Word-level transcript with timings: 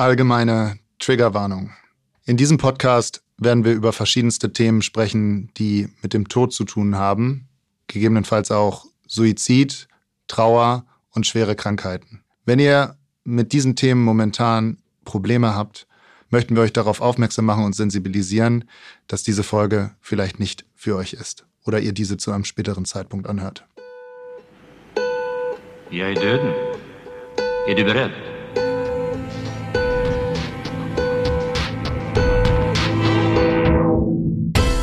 Allgemeine 0.00 0.78
Triggerwarnung. 1.00 1.72
In 2.24 2.36
diesem 2.36 2.56
Podcast 2.56 3.24
werden 3.36 3.64
wir 3.64 3.72
über 3.72 3.92
verschiedenste 3.92 4.52
Themen 4.52 4.80
sprechen, 4.80 5.50
die 5.56 5.88
mit 6.02 6.14
dem 6.14 6.28
Tod 6.28 6.52
zu 6.52 6.62
tun 6.62 6.94
haben, 6.94 7.48
gegebenenfalls 7.88 8.52
auch 8.52 8.86
Suizid, 9.08 9.88
Trauer 10.28 10.86
und 11.10 11.26
schwere 11.26 11.56
Krankheiten. 11.56 12.22
Wenn 12.44 12.60
ihr 12.60 12.96
mit 13.24 13.52
diesen 13.52 13.74
Themen 13.74 14.04
momentan 14.04 14.78
Probleme 15.04 15.56
habt, 15.56 15.88
möchten 16.30 16.54
wir 16.54 16.62
euch 16.62 16.72
darauf 16.72 17.00
aufmerksam 17.00 17.46
machen 17.46 17.64
und 17.64 17.74
sensibilisieren, 17.74 18.70
dass 19.08 19.24
diese 19.24 19.42
Folge 19.42 19.96
vielleicht 20.00 20.38
nicht 20.38 20.64
für 20.76 20.94
euch 20.94 21.12
ist 21.12 21.44
oder 21.66 21.80
ihr 21.80 21.92
diese 21.92 22.18
zu 22.18 22.30
einem 22.30 22.44
späteren 22.44 22.84
Zeitpunkt 22.84 23.26
anhört. 23.26 23.64
Jag 25.90 26.10
är 26.10 26.14
döden. 26.14 26.52
Är 27.66 27.74
du 27.74 27.84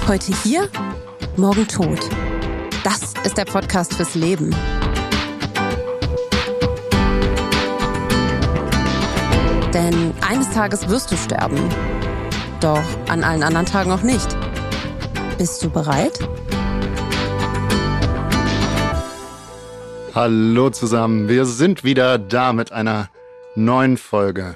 Heute 0.08 0.34
hier, 0.44 0.70
morgen 1.36 1.68
tot. 1.68 1.98
Das 2.84 3.16
ist 3.24 3.40
der 3.40 3.46
Podcast 3.46 3.96
fürs 3.96 4.14
Leben. 4.14 4.56
Denn 9.74 10.14
eines 10.22 10.52
Tages 10.52 10.88
wirst 10.90 11.12
du 11.12 11.18
sterben. 11.18 11.58
Doch 12.62 12.84
an 13.10 13.24
allen 13.24 13.42
anderen 13.42 13.66
Tagen 13.66 13.92
auch 13.92 14.04
nicht. 14.04 14.28
Bist 15.40 15.64
du 15.64 15.72
bereit? 15.72 16.20
Hallo 20.14 20.70
zusammen, 20.70 21.30
wir 21.30 21.46
sind 21.46 21.84
wieder 21.84 22.20
da 22.20 22.54
mit 22.54 22.72
einer 22.72 23.10
neuen 23.56 23.98
Folge. 23.98 24.56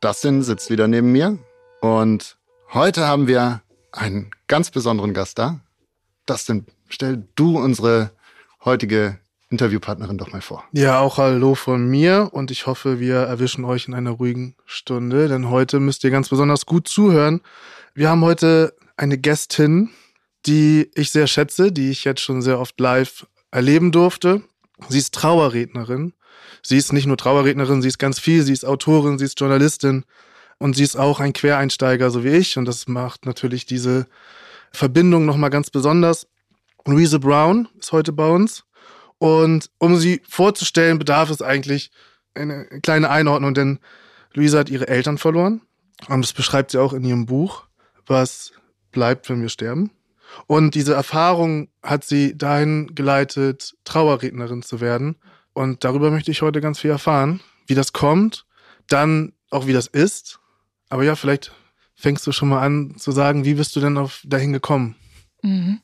Dustin 0.00 0.44
sitzt 0.44 0.70
wieder 0.70 0.86
neben 0.86 1.10
mir 1.10 1.36
und 1.80 2.36
heute 2.72 3.08
haben 3.08 3.26
wir 3.26 3.62
einen 3.92 4.30
ganz 4.48 4.70
besonderen 4.70 5.14
Gast 5.14 5.38
da. 5.38 5.60
Dustin, 6.26 6.66
stell 6.88 7.28
du 7.34 7.58
unsere 7.58 8.10
heutige 8.64 9.18
Interviewpartnerin 9.50 10.18
doch 10.18 10.32
mal 10.32 10.40
vor. 10.40 10.64
Ja, 10.72 11.00
auch 11.00 11.18
hallo 11.18 11.54
von 11.54 11.86
mir 11.88 12.30
und 12.32 12.50
ich 12.50 12.66
hoffe, 12.66 13.00
wir 13.00 13.16
erwischen 13.16 13.64
euch 13.64 13.86
in 13.86 13.94
einer 13.94 14.10
ruhigen 14.10 14.56
Stunde, 14.64 15.28
denn 15.28 15.50
heute 15.50 15.78
müsst 15.78 16.04
ihr 16.04 16.10
ganz 16.10 16.30
besonders 16.30 16.64
gut 16.64 16.88
zuhören. 16.88 17.42
Wir 17.94 18.08
haben 18.08 18.22
heute 18.22 18.74
eine 18.96 19.18
Gästin, 19.18 19.90
die 20.46 20.90
ich 20.94 21.10
sehr 21.10 21.26
schätze, 21.26 21.70
die 21.70 21.90
ich 21.90 22.04
jetzt 22.04 22.22
schon 22.22 22.40
sehr 22.40 22.58
oft 22.58 22.80
live 22.80 23.26
erleben 23.50 23.92
durfte. 23.92 24.42
Sie 24.88 24.98
ist 24.98 25.14
Trauerrednerin. 25.14 26.14
Sie 26.62 26.76
ist 26.76 26.92
nicht 26.92 27.06
nur 27.06 27.16
Trauerrednerin, 27.16 27.82
sie 27.82 27.88
ist 27.88 27.98
ganz 27.98 28.18
viel. 28.18 28.42
Sie 28.42 28.52
ist 28.52 28.64
Autorin, 28.64 29.18
sie 29.18 29.26
ist 29.26 29.38
Journalistin 29.38 30.04
und 30.62 30.76
sie 30.76 30.84
ist 30.84 30.94
auch 30.94 31.18
ein 31.18 31.32
Quereinsteiger, 31.32 32.08
so 32.12 32.22
wie 32.22 32.36
ich. 32.36 32.56
Und 32.56 32.66
das 32.66 32.86
macht 32.86 33.26
natürlich 33.26 33.66
diese 33.66 34.06
Verbindung 34.70 35.26
nochmal 35.26 35.50
ganz 35.50 35.70
besonders. 35.70 36.28
Louise 36.86 37.18
Brown 37.18 37.68
ist 37.80 37.90
heute 37.90 38.12
bei 38.12 38.28
uns. 38.28 38.62
Und 39.18 39.70
um 39.78 39.96
sie 39.96 40.22
vorzustellen, 40.28 41.00
bedarf 41.00 41.30
es 41.30 41.42
eigentlich 41.42 41.90
eine 42.34 42.66
kleine 42.80 43.10
Einordnung, 43.10 43.54
denn 43.54 43.80
Luisa 44.34 44.60
hat 44.60 44.70
ihre 44.70 44.86
Eltern 44.86 45.18
verloren. 45.18 45.62
Und 46.06 46.24
das 46.24 46.32
beschreibt 46.32 46.70
sie 46.70 46.78
auch 46.78 46.92
in 46.92 47.02
ihrem 47.02 47.26
Buch, 47.26 47.64
was 48.06 48.52
bleibt, 48.92 49.28
wenn 49.30 49.42
wir 49.42 49.48
sterben. 49.48 49.90
Und 50.46 50.76
diese 50.76 50.94
Erfahrung 50.94 51.70
hat 51.82 52.04
sie 52.04 52.38
dahin 52.38 52.94
geleitet, 52.94 53.74
Trauerrednerin 53.82 54.62
zu 54.62 54.80
werden. 54.80 55.16
Und 55.54 55.82
darüber 55.82 56.12
möchte 56.12 56.30
ich 56.30 56.40
heute 56.40 56.60
ganz 56.60 56.78
viel 56.78 56.90
erfahren, 56.90 57.40
wie 57.66 57.74
das 57.74 57.92
kommt, 57.92 58.46
dann 58.86 59.32
auch 59.50 59.66
wie 59.66 59.72
das 59.72 59.88
ist. 59.88 60.38
Aber 60.92 61.04
ja, 61.04 61.16
vielleicht 61.16 61.52
fängst 61.94 62.26
du 62.26 62.32
schon 62.32 62.50
mal 62.50 62.60
an 62.60 62.96
zu 62.98 63.12
sagen, 63.12 63.46
wie 63.46 63.54
bist 63.54 63.74
du 63.74 63.80
denn 63.80 63.96
auf 63.96 64.20
dahin 64.26 64.52
gekommen? 64.52 64.94
Mhm. 65.40 65.80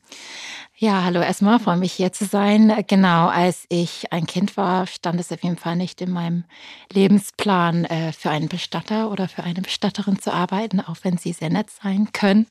Ja, 0.77 1.03
hallo 1.03 1.21
erstmal, 1.23 1.59
freue 1.59 1.79
mich 1.79 1.95
hier 1.95 2.13
zu 2.13 2.27
sein. 2.27 2.85
Genau, 2.87 3.29
als 3.29 3.65
ich 3.71 4.13
ein 4.13 4.27
Kind 4.27 4.59
war, 4.59 4.87
stand 4.87 5.19
es 5.19 5.33
auf 5.33 5.43
jeden 5.43 5.57
Fall 5.57 5.77
nicht 5.77 6.03
in 6.03 6.11
meinem 6.11 6.45
Lebensplan, 6.93 7.87
äh, 7.87 8.13
für 8.13 8.29
einen 8.29 8.49
Bestatter 8.49 9.11
oder 9.11 9.29
für 9.29 9.45
eine 9.45 9.63
Bestatterin 9.63 10.19
zu 10.19 10.31
arbeiten, 10.31 10.79
auch 10.79 10.99
wenn 11.05 11.17
sie 11.17 11.33
sehr 11.33 11.49
nett 11.49 11.71
sein 11.71 12.13
können. 12.13 12.47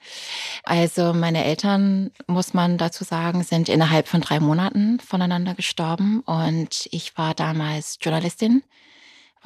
Also 0.64 1.14
meine 1.14 1.46
Eltern, 1.46 2.10
muss 2.26 2.56
man 2.56 2.80
dazu 2.80 3.04
sagen, 3.04 3.44
sind 3.44 3.70
innerhalb 3.70 4.08
von 4.08 4.22
drei 4.22 4.40
Monaten 4.40 5.00
voneinander 5.00 5.54
gestorben 5.54 6.22
und 6.22 6.88
ich 6.90 7.16
war 7.20 7.36
damals 7.36 8.00
Journalistin 8.02 8.64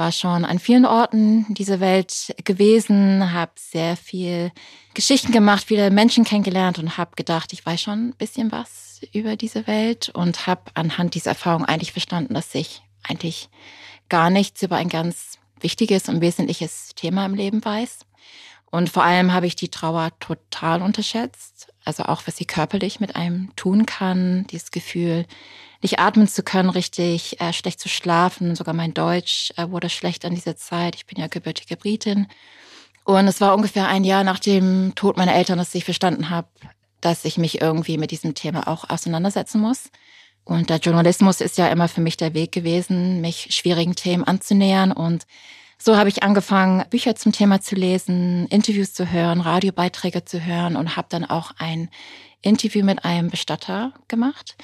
war 0.02 0.12
schon 0.12 0.46
an 0.46 0.58
vielen 0.58 0.88
Orten 0.88 1.46
dieser 1.54 1.80
Welt 1.80 2.34
gewesen, 2.44 3.34
habe 3.34 3.52
sehr 3.56 3.96
viel 3.96 4.52
Geschichten 4.96 5.32
gemacht, 5.32 5.64
viele 5.68 5.92
Menschen 5.92 6.24
kennengelernt 6.24 6.80
und 6.80 6.98
habe 6.98 7.12
gedacht, 7.16 7.54
ich 7.54 7.64
weiß 7.64 7.80
schon 7.80 8.08
ein 8.08 8.16
bisschen 8.16 8.52
was 8.52 9.02
über 9.14 9.36
diese 9.36 9.68
Welt 9.68 10.10
und 10.10 10.48
habe 10.48 10.72
anhand 10.74 11.14
dieser 11.14 11.30
Erfahrung 11.30 11.66
eigentlich 11.66 11.92
verstanden, 11.92 12.34
dass 12.34 12.56
ich 12.56 12.82
eigentlich 13.08 13.50
gar 14.10 14.32
nichts 14.32 14.64
über 14.64 14.78
ein 14.78 14.90
ganz 14.90 15.38
wichtiges 15.60 16.10
und 16.10 16.20
wesentliches 16.20 16.96
Thema 16.96 17.24
im 17.28 17.36
Leben 17.36 17.64
weiß. 17.64 18.00
Und 18.72 18.90
vor 18.90 19.04
allem 19.04 19.34
habe 19.34 19.46
ich 19.46 19.56
die 19.56 19.70
Trauer 19.70 20.10
total 20.20 20.82
unterschätzt. 20.82 21.71
Also 21.84 22.04
auch, 22.04 22.24
was 22.26 22.38
sie 22.38 22.46
körperlich 22.46 23.00
mit 23.00 23.16
einem 23.16 23.56
tun 23.56 23.86
kann, 23.86 24.46
dieses 24.48 24.72
Gefühl, 24.72 25.26
nicht 25.82 26.00
atmen 26.00 26.28
zu 26.28 26.44
können, 26.44 26.70
richtig 26.70 27.42
äh, 27.42 27.54
schlecht 27.54 27.80
zu 27.80 27.90
schlafen. 27.90 28.56
Sogar 28.56 28.74
mein 28.74 28.94
Deutsch 28.94 29.52
äh, 29.58 29.70
wurde 29.70 29.90
schlecht 29.90 30.26
an 30.26 30.36
dieser 30.36 30.56
Zeit. 30.56 30.96
Ich 30.96 31.06
bin 31.08 31.20
ja 31.20 31.28
gebürtige 31.28 31.76
Britin. 31.76 32.28
Und 33.04 33.28
es 33.28 33.42
war 33.42 33.56
ungefähr 33.56 33.88
ein 33.88 34.04
Jahr 34.04 34.24
nach 34.24 34.40
dem 34.40 34.94
Tod 34.96 35.18
meiner 35.18 35.34
Eltern, 35.34 35.58
dass 35.58 35.74
ich 35.74 35.86
verstanden 35.86 36.30
habe, 36.30 36.48
dass 37.02 37.26
ich 37.26 37.40
mich 37.40 37.62
irgendwie 37.62 37.98
mit 37.98 38.12
diesem 38.12 38.36
Thema 38.36 38.68
auch 38.68 38.90
auseinandersetzen 38.90 39.60
muss. 39.60 39.90
Und 40.44 40.70
der 40.70 40.78
Journalismus 40.78 41.42
ist 41.42 41.58
ja 41.58 41.68
immer 41.68 41.88
für 41.88 42.02
mich 42.02 42.18
der 42.18 42.34
Weg 42.34 42.52
gewesen, 42.52 43.22
mich 43.22 43.48
schwierigen 43.50 43.96
Themen 43.96 44.24
anzunähern. 44.24 44.92
Und 44.92 45.26
so 45.82 45.98
habe 45.98 46.10
ich 46.10 46.24
angefangen, 46.24 46.86
Bücher 46.90 47.16
zum 47.16 47.32
Thema 47.32 47.62
zu 47.62 47.76
lesen, 47.76 48.46
Interviews 48.48 48.94
zu 48.94 49.12
hören, 49.12 49.42
Radiobeiträge 49.42 50.26
zu 50.26 50.46
hören 50.46 50.76
und 50.76 50.96
habe 50.96 51.08
dann 51.10 51.26
auch 51.26 51.52
ein 51.58 51.90
Interview 52.42 52.84
mit 52.86 53.04
einem 53.04 53.30
Bestatter 53.30 53.94
gemacht 54.08 54.56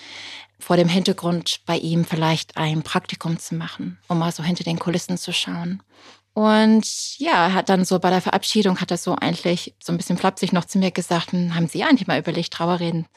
vor 0.60 0.76
dem 0.76 0.88
Hintergrund 0.88 1.62
bei 1.66 1.78
ihm 1.78 2.04
vielleicht 2.06 2.58
ein 2.58 2.82
Praktikum 2.82 3.38
zu 3.40 3.56
machen, 3.56 4.00
um 4.08 4.20
mal 4.20 4.32
so 4.32 4.44
hinter 4.44 4.64
den 4.64 4.80
Kulissen 4.80 5.18
zu 5.18 5.32
schauen. 5.32 5.84
Und 6.34 7.18
ja, 7.18 7.54
hat 7.54 7.70
dann 7.70 7.86
so 7.86 8.00
bei 8.00 8.10
der 8.10 8.22
Verabschiedung, 8.22 8.80
hat 8.80 8.92
er 8.92 8.98
so 8.98 9.16
eigentlich 9.16 9.76
so 9.82 9.92
ein 9.92 9.98
bisschen 9.98 10.18
flapsig 10.18 10.54
noch 10.54 10.66
zu 10.66 10.78
mir 10.78 10.92
gesagt, 10.92 11.32
hm, 11.32 11.56
haben 11.56 11.68
Sie 11.68 11.84
eigentlich 11.84 12.08
mal 12.08 12.20
überlegt, 12.20 12.54
Trauerreden 12.54 13.08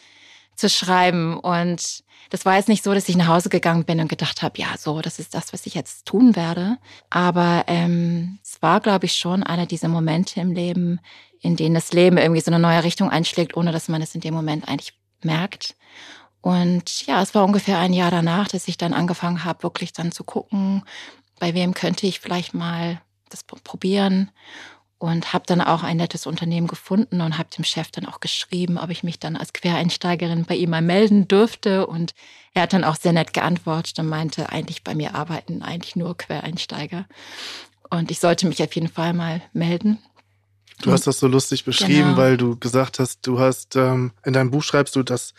zu 0.61 0.69
schreiben? 0.69 1.39
Und 1.39 2.05
das 2.31 2.45
war 2.45 2.57
jetzt 2.57 2.69
nicht 2.69 2.85
so, 2.85 2.95
dass 2.95 3.09
ich 3.09 3.17
nach 3.17 3.29
Hause 3.29 3.49
gegangen 3.49 3.85
bin 3.85 4.01
und 4.01 4.09
gedacht 4.09 4.43
habe, 4.43 4.61
ja, 4.61 4.69
so, 4.79 5.01
das 5.01 5.19
ist 5.19 5.35
das, 5.35 5.53
was 5.53 5.67
ich 5.67 5.75
jetzt 5.75 6.07
tun 6.07 6.37
werde. 6.37 6.79
Aber 7.11 7.65
ähm, 7.67 8.39
es 8.45 8.63
war, 8.63 8.81
glaube 8.81 9.07
ich, 9.07 9.17
schon 9.17 9.43
einer 9.43 9.67
dieser 9.67 9.89
Momente 9.89 10.41
im 10.41 10.53
Leben, 10.53 11.01
in 11.41 11.57
denen 11.57 11.75
das 11.75 11.93
Leben 11.93 12.19
irgendwie 12.19 12.41
so 12.41 12.51
eine 12.51 12.61
neue 12.61 12.85
Richtung 12.85 13.11
einschlägt, 13.11 13.57
ohne 13.57 13.73
dass 13.73 13.89
man 13.89 14.03
es 14.03 14.15
in 14.15 14.21
dem 14.21 14.35
Moment 14.35 14.69
eigentlich 14.69 14.93
merkt. 15.23 15.75
Und 16.41 17.07
ja, 17.07 17.21
es 17.23 17.35
war 17.35 17.45
ungefähr 17.45 17.79
ein 17.79 17.93
Jahr 17.93 18.11
danach, 18.11 18.49
dass 18.49 18.69
ich 18.69 18.79
dann 18.79 18.95
angefangen 18.95 19.45
habe, 19.45 19.63
wirklich 19.63 19.93
dann 19.93 20.13
zu 20.13 20.25
gucken, 20.25 20.85
bei 21.39 21.55
wem 21.55 21.75
könnte 21.75 22.07
ich 22.07 22.21
vielleicht 22.21 22.55
mal 22.55 23.01
das 23.29 23.45
probieren 23.45 24.31
und 25.01 25.33
habe 25.33 25.45
dann 25.47 25.63
auch 25.63 25.83
ein 25.83 25.97
nettes 25.97 26.27
Unternehmen 26.27 26.67
gefunden 26.67 27.23
und 27.23 27.39
habe 27.39 27.49
dem 27.57 27.65
Chef 27.65 27.91
dann 27.91 28.05
auch 28.05 28.21
geschrieben, 28.21 28.77
ob 28.77 28.91
ich 28.91 29.03
mich 29.03 29.19
dann 29.19 29.35
als 29.35 29.55
Quereinsteigerin 29.55 30.45
bei 30.45 30.55
ihm 30.55 30.69
mal 30.69 30.83
melden 30.83 31.27
dürfte. 31.27 31.87
Und 31.87 32.13
er 32.53 32.63
hat 32.63 32.75
dann 32.75 32.85
auch 32.85 32.97
sehr 32.97 33.15
nett 33.15 33.33
geantwortet 33.33 33.99
und 33.99 34.09
meinte, 34.09 34.51
eigentlich 34.51 34.85
bei 34.85 34.95
mir 34.95 35.15
arbeiten 35.15 35.63
eigentlich 35.63 35.97
nur 35.97 36.19
Quereinsteiger. 36.19 37.07
Und 37.89 38.11
ich 38.11 38.21
sollte 38.21 38.47
mich 38.47 38.63
auf 38.63 38.75
jeden 38.75 38.89
Fall 38.89 39.15
mal 39.15 39.41
melden. 39.55 39.99
Du 40.83 40.93
hast 40.93 41.07
das 41.07 41.19
so 41.19 41.29
lustig 41.29 41.65
beschrieben, 41.65 42.11
genau. 42.11 42.17
weil 42.19 42.37
du 42.37 42.59
gesagt 42.59 42.99
hast, 42.99 43.27
du 43.27 43.41
hast 43.41 43.77
ähm, 43.77 44.13
in 44.23 44.35
deinem 44.35 44.51
Buch 44.51 44.63
schreibst 44.63 44.97
du, 44.97 45.03
dass 45.03 45.33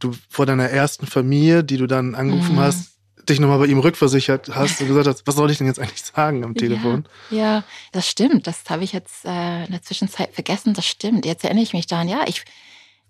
du 0.00 0.12
vor 0.28 0.44
deiner 0.44 0.68
ersten 0.68 1.06
Familie, 1.06 1.64
die 1.64 1.78
du 1.78 1.86
dann 1.86 2.14
angerufen 2.14 2.56
mhm. 2.56 2.60
hast, 2.60 2.97
dich 3.28 3.40
nochmal 3.40 3.58
bei 3.58 3.66
ihm 3.66 3.78
rückversichert 3.78 4.50
hast 4.54 4.80
und 4.80 4.88
gesagt 4.88 5.06
hast, 5.06 5.26
was 5.26 5.36
soll 5.36 5.50
ich 5.50 5.58
denn 5.58 5.66
jetzt 5.66 5.78
eigentlich 5.78 6.02
sagen 6.02 6.44
am 6.44 6.54
Telefon? 6.54 7.06
Ja, 7.30 7.36
ja 7.36 7.64
das 7.92 8.08
stimmt. 8.08 8.46
Das 8.46 8.62
habe 8.68 8.84
ich 8.84 8.92
jetzt 8.92 9.24
äh, 9.24 9.64
in 9.64 9.72
der 9.72 9.82
Zwischenzeit 9.82 10.32
vergessen. 10.32 10.74
Das 10.74 10.86
stimmt. 10.86 11.26
Jetzt 11.26 11.44
erinnere 11.44 11.62
ich 11.62 11.72
mich 11.72 11.86
daran. 11.86 12.08
Ja, 12.08 12.24
ich, 12.26 12.44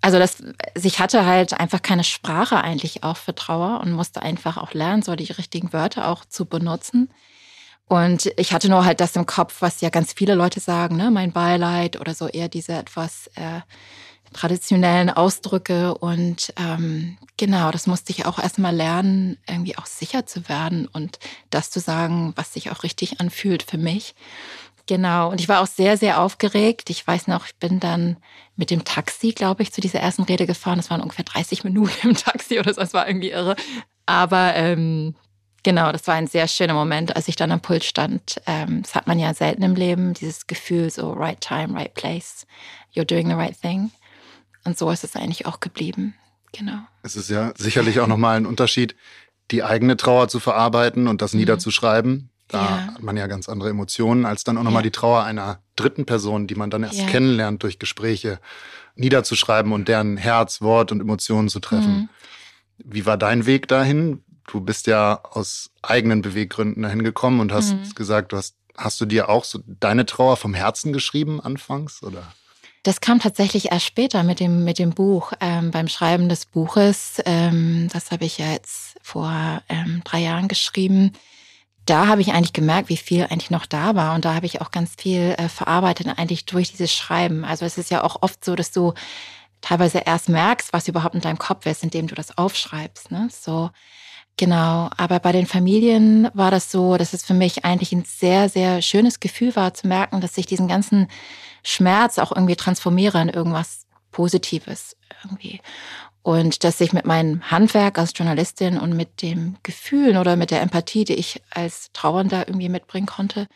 also 0.01 0.19
das, 0.19 0.43
ich 0.83 0.99
hatte 1.01 1.27
halt 1.27 1.59
einfach 1.59 1.83
keine 1.83 2.05
Sprache 2.05 2.61
eigentlich 2.63 3.05
auch 3.05 3.17
für 3.17 3.35
Trauer 3.35 3.81
und 3.81 3.93
musste 3.93 4.23
einfach 4.23 4.57
auch 4.57 4.73
lernen, 4.73 5.03
so 5.03 5.17
die 5.17 5.33
richtigen 5.33 5.73
Wörter 5.73 6.09
auch 6.09 6.25
zu 6.25 6.47
benutzen. 6.47 7.11
Und 7.89 8.31
ich 8.37 8.53
hatte 8.53 8.69
nur 8.69 8.85
halt 8.85 9.01
das 9.01 9.17
im 9.17 9.25
Kopf, 9.25 9.57
was 9.61 9.81
ja 9.81 9.89
ganz 9.89 10.13
viele 10.13 10.35
Leute 10.35 10.61
sagen, 10.61 10.97
ne, 10.97 11.11
mein 11.11 11.33
Beileid 11.33 11.99
oder 11.99 12.15
so 12.15 12.29
eher 12.29 12.49
diese 12.49 12.73
etwas 12.73 13.29
äh, 13.35 13.61
traditionellen 14.33 15.11
Ausdrücke. 15.11 15.95
Und 15.95 16.53
ähm, 16.57 17.19
genau, 17.37 17.71
das 17.71 17.87
musste 17.87 18.13
ich 18.13 18.27
auch 18.27 18.39
erstmal 18.39 18.75
lernen, 18.75 19.39
irgendwie 19.49 19.77
auch 19.79 19.87
sicher 19.87 20.27
zu 20.27 20.49
werden 20.49 20.87
und 20.87 21.19
das 21.51 21.71
zu 21.71 21.81
sagen, 21.81 22.33
was 22.37 22.53
sich 22.53 22.71
auch 22.71 22.83
richtig 22.83 23.21
anfühlt 23.21 23.63
für 23.63 23.79
mich. 23.79 24.15
Genau, 24.89 25.31
und 25.31 25.39
ich 25.39 25.51
war 25.51 25.61
auch 25.61 25.67
sehr, 25.67 25.99
sehr 25.99 26.19
aufgeregt. 26.19 26.89
Ich 26.89 27.07
weiß 27.07 27.27
noch, 27.27 27.45
ich 27.45 27.57
bin 27.57 27.79
dann 27.79 28.17
mit 28.57 28.71
dem 28.71 28.85
Taxi, 28.85 29.33
glaube 29.33 29.63
ich, 29.63 29.71
zu 29.71 29.83
dieser 29.83 30.01
ersten 30.01 30.23
Rede 30.23 30.47
gefahren. 30.47 30.79
Das 30.79 30.91
waren 30.91 31.03
ungefähr 31.03 31.27
30 31.27 31.63
Minuten 31.63 32.09
im 32.09 32.15
Taxi 32.15 32.59
oder 32.59 32.73
so, 32.73 32.81
das 32.81 32.95
war 32.95 33.07
irgendwie 33.07 33.31
irre. 33.31 33.55
Aber 34.07 34.55
ähm, 34.55 35.15
genau, 35.63 35.93
das 35.93 36.07
war 36.07 36.15
ein 36.15 36.27
sehr 36.27 36.49
schöner 36.49 36.73
Moment, 36.73 37.15
als 37.15 37.29
ich 37.29 37.37
dann 37.37 37.53
am 37.53 37.61
Pult 37.61 37.85
stand. 37.85 38.41
Ähm, 38.47 38.81
das 38.83 38.95
hat 38.95 39.07
man 39.07 39.19
ja 39.19 39.35
selten 39.35 39.63
im 39.63 39.75
Leben, 39.75 40.15
dieses 40.15 40.47
Gefühl, 40.47 40.91
so 40.91 41.13
right 41.13 41.41
time, 41.43 41.75
right 41.75 41.93
place, 41.93 42.47
you're 42.95 43.05
doing 43.05 43.29
the 43.29 43.35
right 43.35 43.61
thing. 43.61 43.91
Und 44.65 44.79
so 44.79 44.91
ist 44.91 45.05
es 45.05 45.17
eigentlich 45.17 45.47
auch 45.47 45.61
geblieben. 45.61 46.15
Genau. 46.53 46.79
Es 47.03 47.17
ist 47.17 47.31
ja 47.31 47.53
sicherlich 47.57 48.01
auch 48.01 48.07
nochmal 48.07 48.37
ein 48.37 48.47
Unterschied, 48.47 48.97
die 49.51 49.63
eigene 49.63 49.97
Trauer 49.97 50.29
zu 50.29 50.41
verarbeiten 50.41 51.09
und 51.09 51.23
das 51.23 51.33
mhm. 51.33 51.41
niederzuschreiben 51.41 52.31
da 52.49 52.65
ja. 52.65 52.87
hat 52.95 53.03
man 53.03 53.17
ja 53.17 53.27
ganz 53.27 53.49
andere 53.49 53.69
Emotionen, 53.69 54.25
als 54.25 54.43
dann 54.43 54.57
auch 54.57 54.63
nochmal 54.63 54.83
ja. 54.83 54.85
die 54.85 54.91
Trauer 54.91 55.23
einer 55.23 55.61
dritten 55.77 56.07
Person, 56.07 56.47
die 56.47 56.55
man 56.55 56.71
dann 56.71 56.83
erst 56.83 56.99
ja. 56.99 57.07
kennenlernt 57.07 57.63
durch 57.63 57.79
Gespräche, 57.79 58.41
niederzuschreiben 58.97 59.73
und 59.73 59.87
deren 59.87 60.17
Herz, 60.17 60.61
Wort 60.63 60.91
und 60.91 61.01
Emotionen 61.01 61.49
zu 61.49 61.61
treffen. 61.61 61.95
Mhm. 61.95 62.09
Wie 62.79 63.07
war 63.07 63.19
dein 63.19 63.45
Weg 63.47 63.69
dahin? 63.69 64.25
Du 64.47 64.63
bist 64.63 64.87
ja 64.87 65.21
aus 65.23 65.71
eigenen 65.83 66.23
Beweggründen 66.23 66.83
dahin 66.83 67.05
gekommen 67.05 67.41
und 67.41 67.53
hast 67.53 67.75
mhm. 67.75 67.95
gesagt, 67.95 68.33
du 68.33 68.39
hast, 68.39 68.57
hast 68.77 68.99
du 69.01 69.05
dir 69.05 69.29
auch 69.29 69.45
so 69.45 69.61
deine 69.67 70.07
Trauer 70.07 70.39
vom 70.39 70.55
Herzen 70.55 70.95
geschrieben 70.95 71.41
anfangs, 71.41 72.03
oder? 72.03 72.33
Das 72.83 73.01
kam 73.01 73.21
tatsächlich 73.21 73.73
erst 73.73 73.87
später 73.87 74.23
mit 74.23 74.41
dem, 74.41 74.65
mit 74.65 74.79
dem 74.79 74.91
Buch, 74.91 75.33
ähm, 75.41 75.71
beim 75.71 75.89
Schreiben 75.89 76.29
des 76.29 76.47
Buches. 76.47 77.21
Ähm, 77.27 77.89
das 77.93 78.11
habe 78.11 78.25
ich 78.25 78.39
ja 78.39 78.47
jetzt 78.53 78.97
vor 79.03 79.63
ähm, 79.69 80.03
drei 80.05 80.21
Jahren 80.21 80.49
geschrieben 80.49 81.13
da 81.89 82.07
habe 82.07 82.21
ich 82.21 82.33
eigentlich 82.33 82.53
gemerkt, 82.53 82.91
wie 82.91 82.99
viel 82.99 83.25
eigentlich 83.25 83.51
noch 83.51 83.65
da 83.65 83.95
war. 83.95 84.15
Und 84.15 84.25
da 84.25 84.35
habe 84.35 84.47
ich 84.47 84.61
auch 84.61 84.71
ganz 84.71 84.93
viel 84.99 85.35
äh, 85.39 85.49
verarbeitet, 85.49 86.07
eigentlich 86.19 86.45
durch 86.45 86.71
dieses 86.71 86.93
Schreiben. 86.93 87.45
Also 87.45 87.65
es 87.65 87.79
ist 87.79 87.91
ja 87.91 88.05
auch 88.05 88.19
oft 88.21 88.45
so, 88.45 88.55
dass 88.55 88.73
du 88.73 88.93
teilweise 89.63 89.99
erst 89.99 90.29
merkst, 90.29 90.73
was 90.73 90.89
überhaupt 90.89 91.15
in 91.15 91.23
deinem 91.23 91.39
Kopf 91.39 91.65
ist, 91.65 91.83
indem 91.83 92.07
du 92.07 92.15
das 92.15 92.37
aufschreibst. 92.37 93.11
Ne? 93.11 93.29
So, 93.33 93.71
genau. 94.39 94.89
Aber 94.97 95.21
bei 95.21 95.33
den 95.33 95.47
Familien 95.47 96.31
war 96.33 96.51
das 96.51 96.71
so, 96.71 96.97
dass 96.97 97.13
es 97.13 97.25
für 97.25 97.35
mich 97.35 97.65
eigentlich 97.67 97.93
ein 97.93 98.05
sehr, 98.07 98.49
sehr 98.49 98.81
schönes 98.81 99.21
Gefühl 99.21 99.55
war, 99.55 99.75
zu 99.75 99.87
merken, 99.87 100.23
dass 100.23 100.39
ich 100.39 100.47
diesen 100.47 100.69
ganzen 100.69 101.09
Schmerz 101.63 102.19
auch 102.19 102.33
irgendwie 102.33 102.57
transformiere 102.57 103.21
in 103.21 103.29
irgendwas 103.29 103.87
Positives 104.11 104.97
irgendwie. 105.23 105.61
Und 106.23 106.65
dass 106.65 106.81
ich 106.81 106.93
mit 106.93 107.07
meinem 107.07 107.51
Handwerk 107.51 107.99
als 107.99 108.13
Journalistin 108.15 108.79
und 108.79 108.97
mit 108.97 109.23
dem 109.23 109.57
Gefühlen 109.63 110.17
oder 110.17 110.37
mit 110.37 110.51
der 110.51 110.63
Empathie, 110.63 111.05
die 111.05 111.15
ich 111.15 111.43
als 111.51 111.91
Trauernder 111.93 112.49
irgendwie 112.49 112.69
mitbringen 112.69 113.07
konnte, 113.07 113.47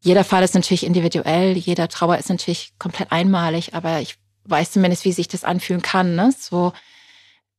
jeder 0.00 0.24
Fall 0.24 0.42
ist 0.44 0.54
natürlich 0.54 0.86
individuell, 0.86 1.56
jeder 1.56 1.88
Trauer 1.88 2.18
ist 2.18 2.28
natürlich 2.28 2.72
komplett 2.78 3.10
einmalig, 3.10 3.74
aber 3.74 4.00
ich 4.00 4.16
weiß 4.44 4.70
zumindest, 4.70 5.04
wie 5.04 5.12
sich 5.12 5.28
das 5.28 5.44
anfühlen 5.44 5.82
kann, 5.82 6.14
ne? 6.14 6.32
so 6.36 6.72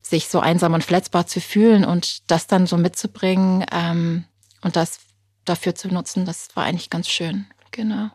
sich 0.02 0.28
so 0.28 0.40
einsam 0.40 0.74
und 0.74 0.84
verletzbar 0.84 1.26
zu 1.26 1.40
fühlen 1.40 1.84
und 1.84 2.30
das 2.30 2.46
dann 2.46 2.66
so 2.66 2.76
mitzubringen 2.76 3.64
ähm, 3.72 4.24
und 4.62 4.76
das 4.76 5.00
dafür 5.44 5.74
zu 5.74 5.88
nutzen, 5.88 6.24
das 6.24 6.48
war 6.54 6.64
eigentlich 6.64 6.90
ganz 6.90 7.08
schön. 7.08 7.46
Genau. 7.70 8.10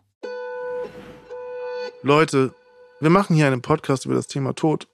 Leute, 2.02 2.54
wir 3.00 3.10
machen 3.10 3.36
hier 3.36 3.48
einen 3.48 3.62
Podcast 3.62 4.06
über 4.06 4.16
das 4.16 4.28
Thema 4.28 4.54
Tod. 4.54 4.88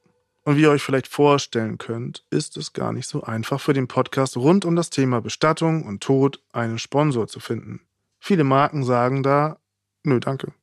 Und 0.44 0.56
wie 0.58 0.62
ihr 0.62 0.72
euch 0.72 0.82
vielleicht 0.82 1.08
vorstellen 1.08 1.78
könnt, 1.78 2.26
ist 2.32 2.58
es 2.58 2.74
gar 2.74 2.94
nicht 2.94 3.08
so 3.08 3.22
einfach 3.24 3.62
für 3.62 3.74
den 3.74 3.88
Podcast 3.88 4.38
rund 4.38 4.66
um 4.66 4.76
das 4.76 4.90
Thema 4.90 5.22
Bestattung 5.22 5.84
und 5.86 6.02
Tod 6.02 6.42
einen 6.52 6.80
Sponsor 6.80 7.28
zu 7.28 7.40
finden. 7.40 7.82
Viele 8.20 8.44
Marken 8.44 8.84
sagen 8.84 9.22
da, 9.22 9.60
nö, 10.04 10.20
danke. 10.20 10.54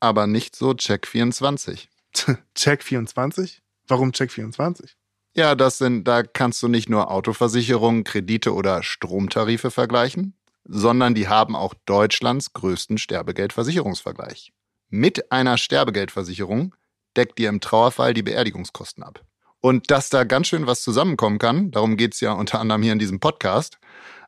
Aber 0.00 0.26
nicht 0.26 0.56
so 0.56 0.70
Check24. 0.70 1.88
Check24? 2.56 3.58
Warum 3.88 4.10
Check24? 4.10 4.94
Ja, 5.36 5.54
das 5.54 5.76
sind, 5.76 6.04
da 6.08 6.22
kannst 6.22 6.62
du 6.62 6.68
nicht 6.68 6.88
nur 6.88 7.10
Autoversicherungen, 7.10 8.04
Kredite 8.04 8.54
oder 8.54 8.82
Stromtarife 8.82 9.70
vergleichen, 9.70 10.32
sondern 10.64 11.14
die 11.14 11.28
haben 11.28 11.54
auch 11.54 11.74
Deutschlands 11.84 12.54
größten 12.54 12.96
Sterbegeldversicherungsvergleich. 12.96 14.54
Mit 14.88 15.30
einer 15.30 15.58
Sterbegeldversicherung 15.58 16.74
deckt 17.18 17.38
dir 17.38 17.50
im 17.50 17.60
Trauerfall 17.60 18.14
die 18.14 18.22
Beerdigungskosten 18.22 19.02
ab. 19.02 19.26
Und 19.60 19.90
dass 19.90 20.08
da 20.08 20.24
ganz 20.24 20.46
schön 20.46 20.66
was 20.66 20.80
zusammenkommen 20.80 21.38
kann, 21.38 21.70
darum 21.70 21.98
geht 21.98 22.14
es 22.14 22.20
ja 22.20 22.32
unter 22.32 22.58
anderem 22.58 22.82
hier 22.82 22.94
in 22.94 22.98
diesem 22.98 23.20
Podcast. 23.20 23.78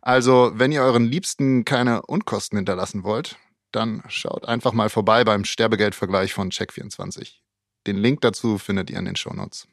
Also, 0.02 0.52
wenn 0.56 0.72
ihr 0.72 0.82
euren 0.82 1.06
Liebsten 1.06 1.64
keine 1.64 2.02
Unkosten 2.02 2.58
hinterlassen 2.58 3.02
wollt, 3.02 3.36
dann 3.72 4.02
schaut 4.08 4.46
einfach 4.46 4.74
mal 4.74 4.90
vorbei 4.90 5.24
beim 5.24 5.46
Sterbegeldvergleich 5.46 6.34
von 6.34 6.50
Check24. 6.50 7.36
Den 7.86 7.96
Link 7.96 8.20
dazu 8.20 8.58
findet 8.58 8.90
ihr 8.90 8.98
in 8.98 9.06
den 9.06 9.16
Shownotes. 9.16 9.68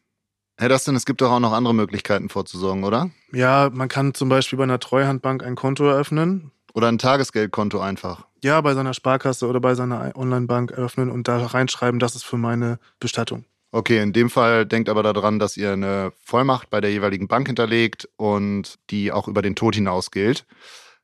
Herr 0.57 0.69
Dustin, 0.69 0.95
es 0.95 1.05
gibt 1.05 1.21
doch 1.21 1.31
auch 1.31 1.39
noch 1.39 1.51
andere 1.51 1.75
Möglichkeiten 1.75 2.29
vorzusorgen, 2.29 2.85
oder? 2.85 3.09
Ja, 3.33 3.69
man 3.73 3.89
kann 3.89 4.13
zum 4.13 4.29
Beispiel 4.29 4.57
bei 4.57 4.63
einer 4.63 4.79
Treuhandbank 4.79 5.43
ein 5.43 5.55
Konto 5.55 5.85
eröffnen. 5.85 6.51
Oder 6.73 6.87
ein 6.87 6.97
Tagesgeldkonto 6.97 7.79
einfach. 7.79 8.25
Ja, 8.43 8.61
bei 8.61 8.73
seiner 8.73 8.93
Sparkasse 8.93 9.47
oder 9.47 9.59
bei 9.59 9.75
seiner 9.75 10.11
Onlinebank 10.15 10.71
eröffnen 10.71 11.09
und 11.09 11.27
da 11.27 11.45
reinschreiben, 11.45 11.99
das 11.99 12.15
ist 12.15 12.23
für 12.23 12.37
meine 12.37 12.79
Bestattung. 12.99 13.45
Okay, 13.71 14.01
in 14.01 14.13
dem 14.13 14.29
Fall 14.29 14.65
denkt 14.65 14.87
aber 14.87 15.03
daran, 15.03 15.39
dass 15.39 15.57
ihr 15.57 15.73
eine 15.73 16.13
Vollmacht 16.23 16.69
bei 16.69 16.79
der 16.79 16.91
jeweiligen 16.91 17.27
Bank 17.27 17.47
hinterlegt 17.47 18.07
und 18.15 18.75
die 18.89 19.11
auch 19.11 19.27
über 19.27 19.41
den 19.41 19.55
Tod 19.55 19.75
hinaus 19.75 20.11
gilt. 20.11 20.45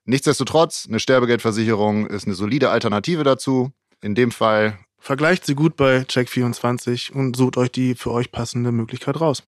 Nichtsdestotrotz, 0.06 0.86
eine 0.88 1.00
Sterbegeldversicherung 1.00 2.08
ist 2.08 2.26
eine 2.26 2.36
solide 2.36 2.70
Alternative 2.70 3.24
dazu. 3.24 3.72
In 4.02 4.16
dem 4.16 4.32
Fall. 4.32 4.80
Vergleicht 5.04 5.48
sie 5.48 5.56
gut 5.56 5.76
bei 5.76 6.02
Check24 6.02 7.12
und 7.12 7.36
sucht 7.36 7.58
euch 7.58 7.72
die 7.72 7.96
für 7.96 8.12
euch 8.12 8.32
passende 8.32 8.72
Möglichkeit 8.72 9.20
raus. 9.20 9.42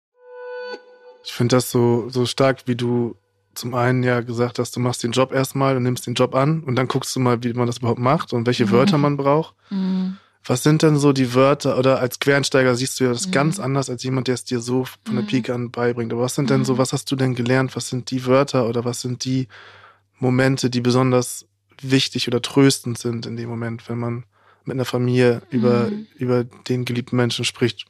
Ich 1.24 1.32
finde 1.32 1.56
das 1.56 1.70
so, 1.70 2.10
so 2.10 2.26
stark, 2.26 2.64
wie 2.66 2.76
du 2.76 3.16
zum 3.54 3.76
einen 3.76 4.02
ja 4.02 4.22
gesagt 4.22 4.58
hast, 4.58 4.76
du 4.76 4.80
machst 4.80 5.04
den 5.04 5.12
Job 5.12 5.32
erstmal 5.32 5.78
und 5.78 5.84
nimmst 5.84 6.08
den 6.08 6.16
Job 6.16 6.34
an 6.34 6.64
und 6.64 6.76
dann 6.76 6.88
guckst 6.88 7.16
du 7.16 7.20
mal, 7.20 7.44
wie 7.44 7.54
man 7.54 7.68
das 7.68 7.78
überhaupt 7.78 8.00
macht 8.00 8.34
und 8.34 8.48
welche 8.48 8.66
mhm. 8.66 8.72
Wörter 8.72 8.98
man 8.98 9.16
braucht. 9.16 9.54
Mhm. 9.70 10.18
Was 10.44 10.64
sind 10.64 10.82
denn 10.82 10.98
so 10.98 11.14
die 11.14 11.36
Wörter 11.36 11.78
oder 11.78 12.00
als 12.00 12.20
Quereinsteiger 12.20 12.76
siehst 12.76 13.00
du 13.00 13.04
ja 13.04 13.12
das 13.12 13.28
mhm. 13.28 13.32
ganz 13.32 13.60
anders 13.60 13.92
als 13.92 14.02
jemand, 14.02 14.28
der 14.28 14.34
es 14.34 14.46
dir 14.46 14.60
so 14.60 14.86
von 14.86 15.16
der 15.16 15.22
mhm. 15.24 15.28
Pike 15.28 15.54
an 15.54 15.70
beibringt. 15.70 16.12
Aber 16.12 16.24
was 16.24 16.34
sind 16.34 16.50
denn 16.50 16.66
so, 16.66 16.74
mhm. 16.74 16.78
was 16.80 16.94
hast 16.94 17.12
du 17.12 17.16
denn 17.16 17.36
gelernt? 17.36 17.76
Was 17.76 17.90
sind 17.90 18.10
die 18.10 18.26
Wörter 18.26 18.68
oder 18.68 18.86
was 18.86 19.02
sind 19.02 19.24
die 19.24 19.48
Momente, 20.18 20.72
die 20.72 20.82
besonders 20.82 21.46
wichtig 21.80 22.28
oder 22.28 22.42
tröstend 22.42 22.98
sind 22.98 23.28
in 23.28 23.38
dem 23.38 23.50
Moment, 23.50 23.88
wenn 23.88 24.00
man 24.00 24.26
mit 24.66 24.76
einer 24.76 24.86
Familie 24.86 25.42
über, 25.50 25.90
mhm. 25.90 26.08
über 26.16 26.44
den 26.44 26.86
geliebten 26.86 27.16
Menschen 27.16 27.46
spricht? 27.46 27.86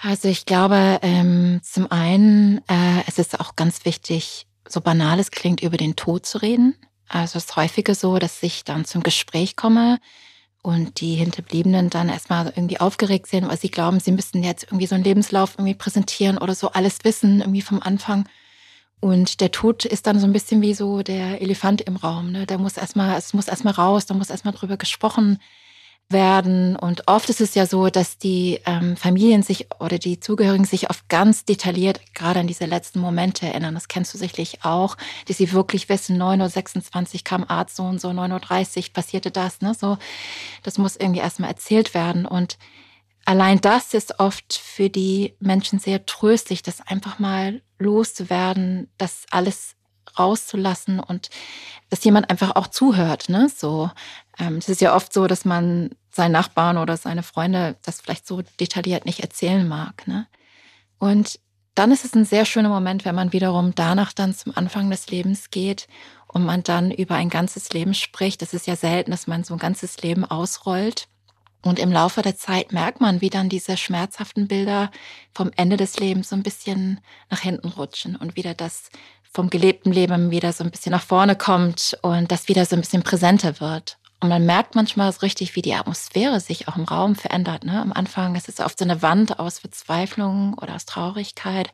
Also 0.00 0.28
ich 0.28 0.46
glaube, 0.46 1.00
ähm, 1.02 1.60
zum 1.62 1.90
einen, 1.90 2.58
äh, 2.68 3.02
es 3.06 3.18
ist 3.18 3.40
auch 3.40 3.56
ganz 3.56 3.84
wichtig, 3.84 4.46
so 4.68 4.80
banal 4.80 5.18
es 5.18 5.30
klingt, 5.30 5.62
über 5.62 5.76
den 5.76 5.96
Tod 5.96 6.26
zu 6.26 6.38
reden. 6.38 6.74
Also 7.08 7.38
es 7.38 7.46
ist 7.46 7.56
häufiger 7.56 7.94
so, 7.94 8.18
dass 8.18 8.42
ich 8.42 8.64
dann 8.64 8.84
zum 8.84 9.02
Gespräch 9.02 9.56
komme 9.56 9.98
und 10.62 11.00
die 11.00 11.14
Hinterbliebenen 11.14 11.88
dann 11.90 12.08
erstmal 12.10 12.52
irgendwie 12.54 12.80
aufgeregt 12.80 13.26
sind, 13.26 13.48
weil 13.48 13.58
sie 13.58 13.70
glauben, 13.70 14.00
sie 14.00 14.12
müssten 14.12 14.42
jetzt 14.42 14.64
irgendwie 14.64 14.86
so 14.86 14.94
einen 14.94 15.04
Lebenslauf 15.04 15.54
irgendwie 15.56 15.74
präsentieren 15.74 16.38
oder 16.38 16.54
so 16.54 16.70
alles 16.72 16.98
wissen, 17.04 17.40
irgendwie 17.40 17.62
vom 17.62 17.80
Anfang. 17.80 18.28
Und 19.00 19.40
der 19.40 19.50
Tod 19.50 19.84
ist 19.84 20.06
dann 20.06 20.18
so 20.18 20.26
ein 20.26 20.32
bisschen 20.32 20.60
wie 20.60 20.74
so 20.74 21.02
der 21.02 21.40
Elefant 21.40 21.80
im 21.82 21.96
Raum. 21.96 22.32
Ne? 22.32 22.46
Der 22.46 22.58
muss 22.58 22.76
erstmal, 22.76 23.16
es 23.16 23.32
muss 23.32 23.48
erstmal 23.48 23.74
raus, 23.74 24.06
da 24.06 24.14
muss 24.14 24.30
erstmal 24.30 24.54
drüber 24.54 24.76
gesprochen 24.76 25.38
werden. 26.10 26.74
Und 26.76 27.06
oft 27.06 27.28
ist 27.28 27.40
es 27.40 27.54
ja 27.54 27.66
so, 27.66 27.90
dass 27.90 28.18
die 28.18 28.60
ähm, 28.66 28.96
Familien 28.96 29.42
sich 29.42 29.66
oder 29.78 29.98
die 29.98 30.20
Zugehörigen 30.20 30.64
sich 30.64 30.90
oft 30.90 31.08
ganz 31.08 31.44
detailliert 31.44 32.00
gerade 32.14 32.40
an 32.40 32.46
diese 32.46 32.64
letzten 32.64 32.98
Momente 32.98 33.46
erinnern. 33.46 33.74
Das 33.74 33.88
kennst 33.88 34.14
du 34.14 34.18
sicherlich 34.18 34.64
auch, 34.64 34.96
dass 35.26 35.36
sie 35.36 35.52
wirklich 35.52 35.88
wissen, 35.88 36.20
9.26 36.20 37.14
Uhr 37.14 37.20
kam 37.24 37.44
Arzt 37.46 37.76
so 37.76 37.84
und 37.84 38.00
so, 38.00 38.08
9.30 38.08 38.78
Uhr 38.78 38.92
passierte 38.94 39.30
das. 39.30 39.60
Ne? 39.60 39.74
So, 39.74 39.98
das 40.62 40.78
muss 40.78 40.96
irgendwie 40.96 41.20
erstmal 41.20 41.50
erzählt 41.50 41.94
werden. 41.94 42.26
Und 42.26 42.58
allein 43.28 43.60
das 43.60 43.92
ist 43.92 44.20
oft 44.20 44.54
für 44.54 44.88
die 44.88 45.34
Menschen 45.38 45.78
sehr 45.78 46.06
tröstlich, 46.06 46.62
das 46.62 46.80
einfach 46.80 47.18
mal 47.18 47.60
loszuwerden, 47.78 48.88
das 48.96 49.26
alles 49.30 49.74
rauszulassen 50.18 50.98
und 50.98 51.28
dass 51.90 52.02
jemand 52.04 52.30
einfach 52.30 52.56
auch 52.56 52.68
zuhört. 52.68 53.28
Ne? 53.28 53.50
So, 53.54 53.90
ähm, 54.38 54.56
es 54.56 54.70
ist 54.70 54.80
ja 54.80 54.96
oft 54.96 55.12
so, 55.12 55.26
dass 55.26 55.44
man 55.44 55.90
seinen 56.10 56.32
Nachbarn 56.32 56.78
oder 56.78 56.96
seine 56.96 57.22
Freunde 57.22 57.76
das 57.82 58.00
vielleicht 58.00 58.26
so 58.26 58.40
detailliert 58.58 59.04
nicht 59.04 59.20
erzählen 59.20 59.68
mag. 59.68 60.08
Ne? 60.08 60.26
Und 60.98 61.38
dann 61.74 61.92
ist 61.92 62.06
es 62.06 62.14
ein 62.14 62.24
sehr 62.24 62.46
schöner 62.46 62.70
Moment, 62.70 63.04
wenn 63.04 63.14
man 63.14 63.34
wiederum 63.34 63.74
danach 63.74 64.14
dann 64.14 64.34
zum 64.34 64.56
Anfang 64.56 64.88
des 64.88 65.10
Lebens 65.10 65.50
geht 65.50 65.86
und 66.28 66.46
man 66.46 66.62
dann 66.62 66.90
über 66.90 67.16
ein 67.16 67.28
ganzes 67.28 67.74
Leben 67.74 67.92
spricht. 67.92 68.40
Es 68.40 68.54
ist 68.54 68.66
ja 68.66 68.74
selten, 68.74 69.10
dass 69.10 69.26
man 69.26 69.44
so 69.44 69.52
ein 69.52 69.60
ganzes 69.60 70.00
Leben 70.00 70.24
ausrollt. 70.24 71.08
Und 71.68 71.78
im 71.78 71.92
Laufe 71.92 72.22
der 72.22 72.36
Zeit 72.36 72.72
merkt 72.72 73.00
man, 73.00 73.20
wie 73.20 73.30
dann 73.30 73.48
diese 73.48 73.76
schmerzhaften 73.76 74.48
Bilder 74.48 74.90
vom 75.34 75.50
Ende 75.56 75.76
des 75.76 75.98
Lebens 75.98 76.30
so 76.30 76.36
ein 76.36 76.42
bisschen 76.42 77.00
nach 77.30 77.40
hinten 77.40 77.68
rutschen 77.68 78.16
und 78.16 78.36
wieder 78.36 78.54
das 78.54 78.90
vom 79.30 79.50
gelebten 79.50 79.92
Leben 79.92 80.30
wieder 80.30 80.52
so 80.54 80.64
ein 80.64 80.70
bisschen 80.70 80.92
nach 80.92 81.02
vorne 81.02 81.36
kommt 81.36 81.98
und 82.00 82.32
das 82.32 82.48
wieder 82.48 82.64
so 82.64 82.74
ein 82.74 82.80
bisschen 82.80 83.02
präsenter 83.02 83.60
wird. 83.60 83.98
Und 84.20 84.30
man 84.30 84.46
merkt 84.46 84.74
manchmal 84.74 85.12
so 85.12 85.20
richtig, 85.20 85.54
wie 85.54 85.62
die 85.62 85.74
Atmosphäre 85.74 86.40
sich 86.40 86.66
auch 86.66 86.76
im 86.76 86.84
Raum 86.84 87.14
verändert. 87.14 87.64
Ne? 87.64 87.80
Am 87.80 87.92
Anfang 87.92 88.34
ist 88.34 88.48
es 88.48 88.60
oft 88.60 88.78
so 88.78 88.84
eine 88.84 89.02
Wand 89.02 89.38
aus 89.38 89.60
Verzweiflung 89.60 90.54
oder 90.54 90.74
aus 90.74 90.86
Traurigkeit. 90.86 91.70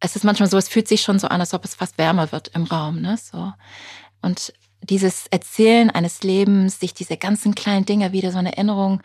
Es 0.00 0.16
ist 0.16 0.24
manchmal 0.24 0.48
so, 0.48 0.56
es 0.56 0.68
fühlt 0.68 0.88
sich 0.88 1.02
schon 1.02 1.18
so 1.18 1.28
an, 1.28 1.40
als 1.40 1.54
ob 1.54 1.64
es 1.64 1.74
fast 1.74 1.98
wärmer 1.98 2.32
wird 2.32 2.48
im 2.54 2.64
Raum. 2.64 3.00
Ne? 3.00 3.16
So. 3.16 3.52
Und 4.22 4.52
dieses 4.82 5.26
Erzählen 5.28 5.90
eines 5.90 6.22
Lebens, 6.22 6.80
sich 6.80 6.94
diese 6.94 7.16
ganzen 7.16 7.54
kleinen 7.54 7.84
Dinge 7.86 8.12
wieder 8.12 8.32
so 8.32 8.38
eine 8.38 8.52
Erinnerung 8.52 9.02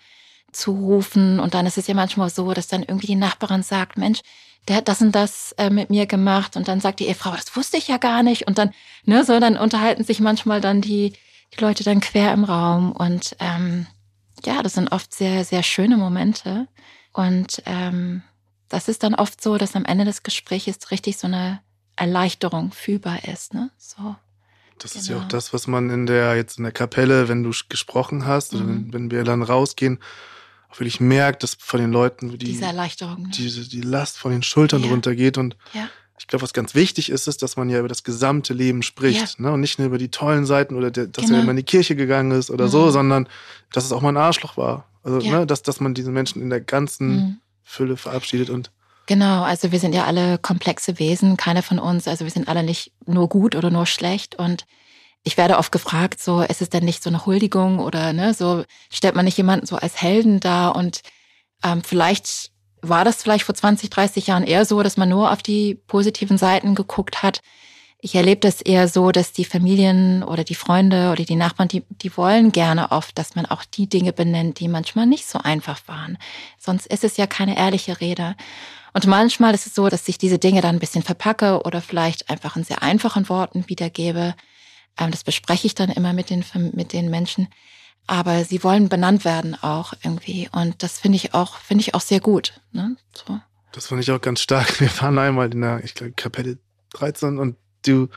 zu 0.52 0.72
rufen. 0.72 1.40
Und 1.40 1.54
dann 1.54 1.66
ist 1.66 1.78
es 1.78 1.88
ja 1.88 1.94
manchmal 1.94 2.30
so, 2.30 2.54
dass 2.54 2.68
dann 2.68 2.84
irgendwie 2.84 3.08
die 3.08 3.16
Nachbarin 3.16 3.64
sagt, 3.64 3.98
Mensch, 3.98 4.22
der 4.68 4.78
hat 4.78 4.88
das 4.88 5.02
und 5.02 5.12
das 5.14 5.54
äh, 5.58 5.70
mit 5.70 5.90
mir 5.90 6.06
gemacht. 6.06 6.56
Und 6.56 6.68
dann 6.68 6.80
sagt 6.80 7.00
die 7.00 7.08
Ehefrau, 7.08 7.32
das 7.32 7.56
wusste 7.56 7.78
ich 7.78 7.88
ja 7.88 7.98
gar 7.98 8.24
nicht. 8.24 8.48
Und 8.48 8.58
dann, 8.58 8.72
ne, 9.06 9.26
so, 9.26 9.40
dann 9.40 9.58
unterhalten 9.58 10.04
sich 10.04 10.20
manchmal 10.20 10.62
dann 10.62 10.82
die, 10.82 11.14
die 11.56 11.62
Leute 11.62 11.84
dann 11.84 12.00
quer 12.00 12.34
im 12.34 12.44
Raum. 12.44 12.92
Und 12.92 13.36
ähm, 13.40 13.88
ja, 14.46 14.62
das 14.64 14.74
sind 14.74 14.92
oft 14.92 15.14
sehr, 15.14 15.44
sehr 15.44 15.64
schöne 15.64 15.98
Momente. 15.98 16.68
Und 17.12 17.62
ähm, 17.66 18.24
das 18.70 18.88
ist 18.88 19.04
dann 19.04 19.16
oft 19.16 19.42
so, 19.42 19.58
dass 19.58 19.76
am 19.76 19.86
Ende 19.86 20.06
des 20.06 20.24
Gesprächs 20.24 20.92
richtig 20.92 21.18
so 21.18 21.28
eine 21.28 21.62
Erleichterung 21.96 22.72
fühlbar 22.72 23.26
ist. 23.26 23.54
Ne? 23.54 23.70
So. 23.78 24.16
Das 24.80 24.94
genau. 24.94 25.02
ist 25.02 25.08
ja 25.10 25.16
auch 25.16 25.20
genau. 25.22 25.32
das, 25.32 25.54
was 25.54 25.68
man 25.68 25.90
in 25.90 26.06
der, 26.06 26.36
jetzt 26.36 26.58
in 26.58 26.64
der 26.64 26.74
Kapelle, 26.74 27.30
wenn 27.30 27.44
du 27.44 27.52
gesprochen 27.70 28.26
hast, 28.26 28.54
mhm. 28.54 28.60
oder 28.60 28.68
wenn, 28.68 28.94
wenn 28.94 29.12
wir 29.12 29.24
dann 29.24 29.44
rausgehen, 29.44 30.00
auch 30.70 30.80
wirklich 30.80 31.00
merkt, 31.00 31.44
dass 31.44 31.56
von 31.60 31.80
den 31.80 31.92
Leuten 31.92 32.30
die, 32.32 32.38
diese 32.38 32.66
Erleichterung, 32.66 33.24
ne? 33.24 33.30
diese, 33.34 33.68
die 33.68 33.82
Last 33.82 34.18
von 34.18 34.32
den 34.32 34.44
Schultern 34.44 34.84
ja. 34.84 34.90
runtergeht 34.90 35.38
und 35.38 35.56
ja 35.74 35.88
ich 36.24 36.28
glaube, 36.28 36.44
was 36.44 36.54
ganz 36.54 36.74
wichtig 36.74 37.10
ist, 37.10 37.28
ist, 37.28 37.42
dass 37.42 37.58
man 37.58 37.70
ja 37.70 37.80
über 37.80 37.90
das 37.90 38.04
gesamte 38.04 38.54
Leben 38.54 38.82
spricht. 38.82 39.40
Ja. 39.40 39.46
Ne? 39.46 39.52
Und 39.52 39.60
nicht 39.60 39.78
nur 39.78 39.88
über 39.88 39.98
die 39.98 40.10
tollen 40.10 40.46
Seiten 40.46 40.76
oder 40.76 40.90
der, 40.90 41.08
dass 41.08 41.26
genau. 41.26 41.38
er 41.38 41.44
immer 41.44 41.52
in 41.52 41.58
die 41.58 41.64
Kirche 41.64 41.98
gegangen 41.98 42.32
ist 42.32 42.50
oder 42.50 42.66
mhm. 42.66 42.70
so, 42.70 42.92
sondern 42.92 43.28
dass 43.74 43.84
es 43.84 43.92
auch 43.92 44.02
mal 44.02 44.10
ein 44.10 44.18
Arschloch 44.18 44.56
war. 44.56 44.88
Also, 45.04 45.20
ne? 45.20 45.46
dass, 45.46 45.64
dass 45.64 45.82
man 45.82 45.94
diese 45.94 46.12
Menschen 46.12 46.42
in 46.42 46.50
der 46.50 46.62
ganzen 46.62 47.08
mhm. 47.10 47.38
Fülle 47.64 47.98
verabschiedet 47.98 48.50
und 48.50 48.72
Genau, 49.06 49.44
also 49.44 49.72
wir 49.72 49.80
sind 49.80 49.94
ja 49.94 50.06
alle 50.06 50.38
komplexe 50.38 50.98
Wesen, 50.98 51.36
keiner 51.36 51.62
von 51.62 51.78
uns, 51.80 52.08
also 52.08 52.24
wir 52.24 52.32
sind 52.32 52.48
alle 52.48 52.64
nicht 52.64 52.94
nur 53.06 53.28
gut 53.28 53.56
oder 53.56 53.70
nur 53.70 53.86
schlecht 53.86 54.36
und 54.36 54.66
ich 55.24 55.38
werde 55.38 55.58
oft 55.58 55.72
gefragt, 55.72 56.22
so, 56.22 56.42
ist 56.42 56.62
es 56.62 56.70
denn 56.70 56.86
nicht 56.86 57.02
so 57.04 57.10
eine 57.10 57.26
Huldigung 57.26 57.80
oder 57.80 58.14
ne, 58.14 58.34
so 58.34 58.64
stellt 58.92 59.16
man 59.16 59.26
nicht 59.26 59.38
jemanden 59.38 59.66
so 59.66 59.76
als 59.76 60.02
Helden 60.02 60.40
dar 60.40 60.76
und 60.76 61.02
ähm, 61.64 61.82
vielleicht 61.84 62.52
war 62.82 63.06
das 63.06 63.24
vielleicht 63.24 63.46
vor 63.46 63.56
20, 63.56 63.90
30 63.90 64.28
Jahren 64.28 64.44
eher 64.44 64.66
so, 64.66 64.84
dass 64.84 64.98
man 64.98 65.10
nur 65.10 65.32
auf 65.32 65.42
die 65.42 65.76
positiven 65.76 66.38
Seiten 66.38 66.76
geguckt 66.76 67.24
hat. 67.24 67.42
Ich 68.00 68.16
erlebe 68.16 68.42
das 68.42 68.62
eher 68.62 68.90
so, 68.90 69.14
dass 69.14 69.32
die 69.32 69.46
Familien 69.46 70.24
oder 70.24 70.44
die 70.44 70.56
Freunde 70.56 71.12
oder 71.14 71.24
die 71.24 71.38
Nachbarn, 71.38 71.70
die, 71.70 71.84
die 71.90 72.16
wollen 72.18 72.52
gerne 72.52 72.92
oft, 72.92 73.18
dass 73.18 73.36
man 73.36 73.46
auch 73.46 73.64
die 73.64 73.88
Dinge 73.88 74.12
benennt, 74.12 74.60
die 74.60 74.68
manchmal 74.68 75.06
nicht 75.06 75.26
so 75.26 75.40
einfach 75.40 75.80
waren. 75.88 76.18
Sonst 76.60 76.88
ist 76.88 77.06
es 77.06 77.16
ja 77.16 77.28
keine 77.28 77.58
ehrliche 77.58 78.02
Rede. 78.02 78.36
Und 78.94 79.08
manchmal 79.08 79.54
ist 79.54 79.66
es 79.66 79.76
so, 79.76 79.90
dass 79.90 80.08
ich 80.08 80.18
diese 80.18 80.40
Dinge 80.40 80.62
dann 80.62 80.76
ein 80.76 80.80
bisschen 80.80 81.04
verpacke 81.04 81.62
oder 81.64 81.82
vielleicht 81.82 82.30
einfach 82.30 82.56
in 82.56 82.64
sehr 82.64 82.84
einfachen 82.84 83.28
Worten 83.28 83.68
wiedergebe. 83.68 84.36
Ähm, 85.00 85.12
das 85.12 85.24
bespreche 85.24 85.68
ich 85.68 85.76
dann 85.76 85.90
immer 85.90 86.14
mit 86.14 86.30
den, 86.30 86.46
mit 86.74 86.94
den 86.94 87.10
Menschen 87.10 87.48
aber 88.08 88.44
sie 88.44 88.64
wollen 88.64 88.90
benannt 88.90 89.26
werden 89.26 89.56
auch 89.62 89.94
irgendwie. 90.04 90.50
Und 90.52 90.84
das 90.84 91.00
finde 91.00 91.16
ich 91.16 91.34
auch, 91.34 91.58
finde 91.58 91.82
ich 91.82 91.94
auch 91.94 92.02
sehr 92.02 92.20
gut. 92.20 92.54
Ne? 92.72 92.98
So. 93.14 93.40
Das 93.72 93.88
fand 93.88 94.02
ich 94.02 94.12
auch 94.12 94.22
ganz 94.22 94.42
stark. 94.42 94.80
Wir 94.80 94.90
waren 95.02 95.18
einmal 95.18 95.52
in 95.52 95.62
der, 95.62 95.84
ich 95.84 95.94
glaube, 95.94 96.14
Kapelle 96.14 96.58
13 96.92 97.38
und 97.38 97.56
du 97.86 98.10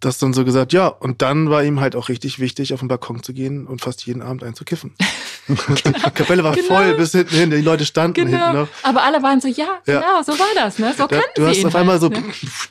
das 0.00 0.18
dann 0.18 0.32
so 0.32 0.44
gesagt, 0.44 0.72
ja, 0.72 0.86
und 0.86 1.22
dann 1.22 1.50
war 1.50 1.64
ihm 1.64 1.80
halt 1.80 1.96
auch 1.96 2.08
richtig 2.08 2.38
wichtig, 2.38 2.72
auf 2.72 2.80
den 2.80 2.88
Balkon 2.88 3.22
zu 3.22 3.32
gehen 3.32 3.66
und 3.66 3.80
fast 3.80 4.06
jeden 4.06 4.22
Abend 4.22 4.44
einzukiffen. 4.44 4.94
genau, 5.46 5.74
Die 5.74 6.10
Kapelle 6.10 6.44
war 6.44 6.54
genau. 6.54 6.68
voll 6.68 6.94
bis 6.94 7.12
hinten 7.12 7.34
hin, 7.34 7.50
die 7.50 7.60
Leute 7.60 7.84
standen 7.84 8.14
genau. 8.14 8.38
hinten 8.38 8.60
noch. 8.60 8.68
Aber 8.82 9.02
alle 9.02 9.22
waren 9.22 9.40
so, 9.40 9.48
ja, 9.48 9.78
ja. 9.86 10.00
genau, 10.00 10.22
so 10.22 10.38
war 10.38 10.46
das, 10.54 10.78
ne? 10.78 10.92
So 10.96 11.06
da, 11.06 11.20
kannten 11.20 11.32
Du 11.34 11.46
hast 11.46 11.64
auf 11.64 11.74
einmal 11.74 12.00
halt, 12.00 12.14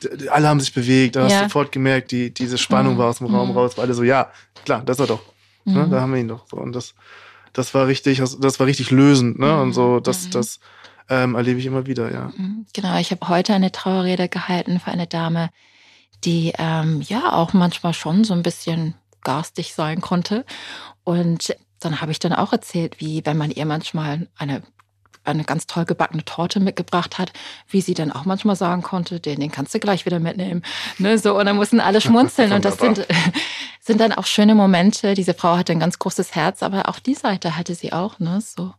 so, 0.00 0.10
ne? 0.10 0.30
alle 0.30 0.48
haben 0.48 0.60
sich 0.60 0.72
bewegt, 0.72 1.16
da 1.16 1.24
hast 1.24 1.34
du 1.34 1.42
sofort 1.44 1.72
gemerkt, 1.72 2.12
die, 2.12 2.32
diese 2.32 2.56
Spannung 2.56 2.94
mhm. 2.94 2.98
war 2.98 3.08
aus 3.08 3.18
dem 3.18 3.26
Raum 3.26 3.50
mhm. 3.50 3.56
raus, 3.56 3.76
war 3.76 3.84
alle 3.84 3.94
so, 3.94 4.02
ja, 4.02 4.30
klar, 4.64 4.82
das 4.84 4.98
war 4.98 5.06
doch 5.06 5.20
Ne? 5.68 5.86
Mhm. 5.86 5.90
Da 5.90 6.00
haben 6.00 6.12
wir 6.12 6.20
ihn 6.20 6.28
doch 6.28 6.46
so. 6.48 6.56
Und 6.56 6.74
das, 6.74 6.94
das 7.52 7.74
war 7.74 7.86
richtig, 7.86 8.18
das 8.18 8.60
war 8.60 8.66
richtig 8.66 8.90
lösend, 8.90 9.38
ne? 9.38 9.60
Und 9.60 9.72
so, 9.72 10.00
das, 10.00 10.26
mhm. 10.26 10.30
das 10.30 10.60
ähm, 11.08 11.34
erlebe 11.34 11.58
ich 11.58 11.66
immer 11.66 11.86
wieder, 11.86 12.12
ja. 12.12 12.32
Mhm. 12.36 12.66
Genau, 12.72 12.98
ich 12.98 13.10
habe 13.10 13.28
heute 13.28 13.54
eine 13.54 13.72
Trauerrede 13.72 14.28
gehalten 14.28 14.80
für 14.80 14.90
eine 14.90 15.06
Dame, 15.06 15.50
die 16.24 16.52
ähm, 16.58 17.00
ja 17.02 17.32
auch 17.32 17.52
manchmal 17.52 17.94
schon 17.94 18.24
so 18.24 18.34
ein 18.34 18.42
bisschen 18.42 18.94
garstig 19.22 19.74
sein 19.74 20.00
konnte. 20.00 20.44
Und 21.04 21.56
dann 21.80 22.00
habe 22.00 22.12
ich 22.12 22.18
dann 22.18 22.32
auch 22.32 22.52
erzählt, 22.52 23.00
wie 23.00 23.24
wenn 23.24 23.36
man 23.36 23.50
ihr 23.50 23.66
manchmal 23.66 24.28
eine 24.36 24.62
eine 25.28 25.44
ganz 25.44 25.66
toll 25.66 25.84
gebackene 25.84 26.24
Torte 26.24 26.58
mitgebracht 26.58 27.18
hat, 27.18 27.32
wie 27.68 27.80
sie 27.80 27.94
dann 27.94 28.10
auch 28.10 28.24
manchmal 28.24 28.56
sagen 28.56 28.82
konnte, 28.82 29.20
den, 29.20 29.40
den 29.40 29.50
kannst 29.50 29.74
du 29.74 29.78
gleich 29.78 30.06
wieder 30.06 30.18
mitnehmen. 30.18 30.62
Ne, 30.98 31.18
so, 31.18 31.38
und 31.38 31.46
dann 31.46 31.56
mussten 31.56 31.80
alle 31.80 32.00
schmunzeln. 32.00 32.52
und 32.52 32.64
das 32.64 32.78
sind, 32.78 33.06
sind 33.80 34.00
dann 34.00 34.12
auch 34.12 34.26
schöne 34.26 34.54
Momente. 34.54 35.14
Diese 35.14 35.34
Frau 35.34 35.56
hatte 35.56 35.72
ein 35.72 35.80
ganz 35.80 35.98
großes 35.98 36.34
Herz, 36.34 36.62
aber 36.62 36.88
auch 36.88 36.98
die 36.98 37.14
Seite 37.14 37.56
hatte 37.56 37.74
sie 37.74 37.92
auch, 37.92 38.18
ne? 38.18 38.40
So, 38.40 38.72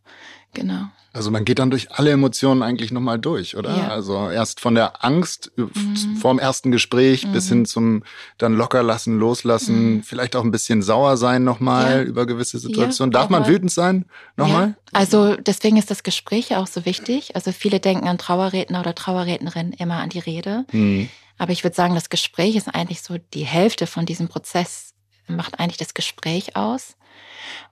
genau. 0.52 0.86
Also 1.12 1.32
man 1.32 1.44
geht 1.44 1.58
dann 1.58 1.70
durch 1.70 1.90
alle 1.90 2.12
Emotionen 2.12 2.62
eigentlich 2.62 2.92
nochmal 2.92 3.18
durch, 3.18 3.56
oder? 3.56 3.76
Ja. 3.76 3.88
Also 3.88 4.30
erst 4.30 4.60
von 4.60 4.76
der 4.76 5.04
Angst 5.04 5.50
mhm. 5.56 6.16
vorm 6.16 6.38
ersten 6.38 6.70
Gespräch 6.70 7.26
mhm. 7.26 7.32
bis 7.32 7.48
hin 7.48 7.66
zum 7.66 8.04
dann 8.38 8.54
locker 8.54 8.84
lassen, 8.84 9.18
loslassen, 9.18 9.94
mhm. 9.94 10.02
vielleicht 10.04 10.36
auch 10.36 10.44
ein 10.44 10.52
bisschen 10.52 10.82
sauer 10.82 11.16
sein 11.16 11.42
nochmal 11.42 11.96
ja. 11.96 12.02
über 12.02 12.26
gewisse 12.26 12.60
Situationen. 12.60 13.12
Ja, 13.12 13.20
Darf 13.20 13.28
man 13.28 13.48
wütend 13.48 13.72
sein 13.72 14.04
nochmal? 14.36 14.76
Also 14.92 15.34
deswegen 15.34 15.78
ist 15.78 15.90
das 15.90 16.04
Gespräch 16.04 16.54
auch 16.54 16.68
so 16.68 16.84
wichtig. 16.84 17.34
Also 17.34 17.50
viele 17.50 17.80
denken 17.80 18.06
an 18.06 18.18
Trauerredner 18.18 18.78
oder 18.78 18.94
Trauerrednerin 18.94 19.72
immer 19.72 19.96
an 19.96 20.10
die 20.10 20.20
Rede. 20.20 20.64
Mhm. 20.70 21.08
Aber 21.38 21.50
ich 21.50 21.64
würde 21.64 21.74
sagen, 21.74 21.94
das 21.94 22.10
Gespräch 22.10 22.54
ist 22.54 22.68
eigentlich 22.68 23.02
so 23.02 23.16
die 23.34 23.44
Hälfte 23.44 23.88
von 23.88 24.06
diesem 24.06 24.28
Prozess, 24.28 24.94
macht 25.26 25.58
eigentlich 25.58 25.78
das 25.78 25.94
Gespräch 25.94 26.54
aus. 26.54 26.96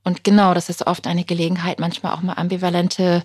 Und 0.05 0.25
genau, 0.25 0.55
das 0.55 0.69
ist 0.69 0.87
oft 0.87 1.07
eine 1.07 1.25
Gelegenheit, 1.25 1.81
manchmal 1.81 2.13
auch 2.13 2.23
mal 2.23 2.35
ambivalente 2.35 3.23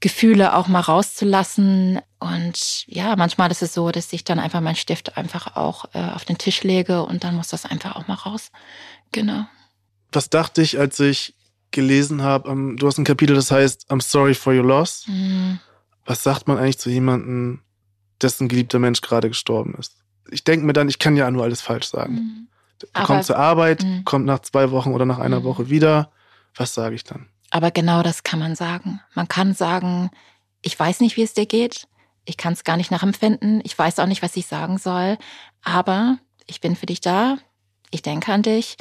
Gefühle 0.00 0.56
auch 0.56 0.68
mal 0.68 0.80
rauszulassen. 0.80 2.00
Und 2.18 2.86
ja, 2.86 3.14
manchmal 3.16 3.50
ist 3.50 3.62
es 3.62 3.74
so, 3.74 3.90
dass 3.90 4.12
ich 4.12 4.24
dann 4.24 4.38
einfach 4.38 4.60
meinen 4.60 4.74
Stift 4.74 5.16
einfach 5.16 5.56
auch 5.56 5.84
äh, 5.92 6.02
auf 6.02 6.24
den 6.24 6.38
Tisch 6.38 6.62
lege 6.62 7.04
und 7.04 7.24
dann 7.24 7.36
muss 7.36 7.48
das 7.48 7.66
einfach 7.66 7.96
auch 7.96 8.08
mal 8.08 8.14
raus. 8.14 8.50
Genau. 9.12 9.46
Was 10.12 10.30
dachte 10.30 10.62
ich, 10.62 10.78
als 10.78 10.98
ich 11.00 11.34
gelesen 11.70 12.22
habe, 12.22 12.48
um, 12.48 12.76
du 12.76 12.86
hast 12.86 12.98
ein 12.98 13.04
Kapitel, 13.04 13.36
das 13.36 13.50
heißt 13.50 13.90
I'm 13.90 14.02
sorry 14.02 14.34
for 14.34 14.54
your 14.54 14.64
loss. 14.64 15.06
Mhm. 15.06 15.60
Was 16.06 16.22
sagt 16.22 16.48
man 16.48 16.58
eigentlich 16.58 16.78
zu 16.78 16.90
jemandem, 16.90 17.60
dessen 18.22 18.48
geliebter 18.48 18.78
Mensch 18.78 19.00
gerade 19.00 19.28
gestorben 19.28 19.74
ist? 19.78 19.92
Ich 20.30 20.44
denke 20.44 20.64
mir 20.66 20.72
dann, 20.72 20.88
ich 20.88 20.98
kann 20.98 21.16
ja 21.16 21.30
nur 21.30 21.42
alles 21.42 21.60
falsch 21.60 21.86
sagen. 21.86 22.14
Mhm. 22.14 22.48
Aber, 22.92 23.06
kommt 23.06 23.24
zur 23.24 23.38
Arbeit, 23.38 23.82
mh. 23.82 24.02
kommt 24.04 24.26
nach 24.26 24.40
zwei 24.40 24.70
Wochen 24.70 24.92
oder 24.92 25.06
nach 25.06 25.18
einer 25.18 25.40
mh. 25.40 25.44
Woche 25.44 25.70
wieder. 25.70 26.10
Was 26.54 26.74
sage 26.74 26.94
ich 26.94 27.04
dann? 27.04 27.28
Aber 27.50 27.70
genau 27.70 28.02
das 28.02 28.22
kann 28.22 28.38
man 28.38 28.56
sagen. 28.56 29.00
Man 29.14 29.28
kann 29.28 29.54
sagen, 29.54 30.10
ich 30.62 30.78
weiß 30.78 31.00
nicht, 31.00 31.16
wie 31.16 31.22
es 31.22 31.34
dir 31.34 31.46
geht. 31.46 31.86
Ich 32.24 32.36
kann 32.36 32.52
es 32.52 32.64
gar 32.64 32.76
nicht 32.76 32.90
nachempfinden. 32.90 33.60
Ich 33.64 33.78
weiß 33.78 33.98
auch 33.98 34.06
nicht, 34.06 34.22
was 34.22 34.36
ich 34.36 34.46
sagen 34.46 34.78
soll. 34.78 35.18
Aber 35.62 36.18
ich 36.46 36.60
bin 36.60 36.74
für 36.76 36.86
dich 36.86 37.00
da. 37.00 37.38
Ich 37.90 38.02
denke 38.02 38.32
an 38.32 38.42
dich. 38.42 38.76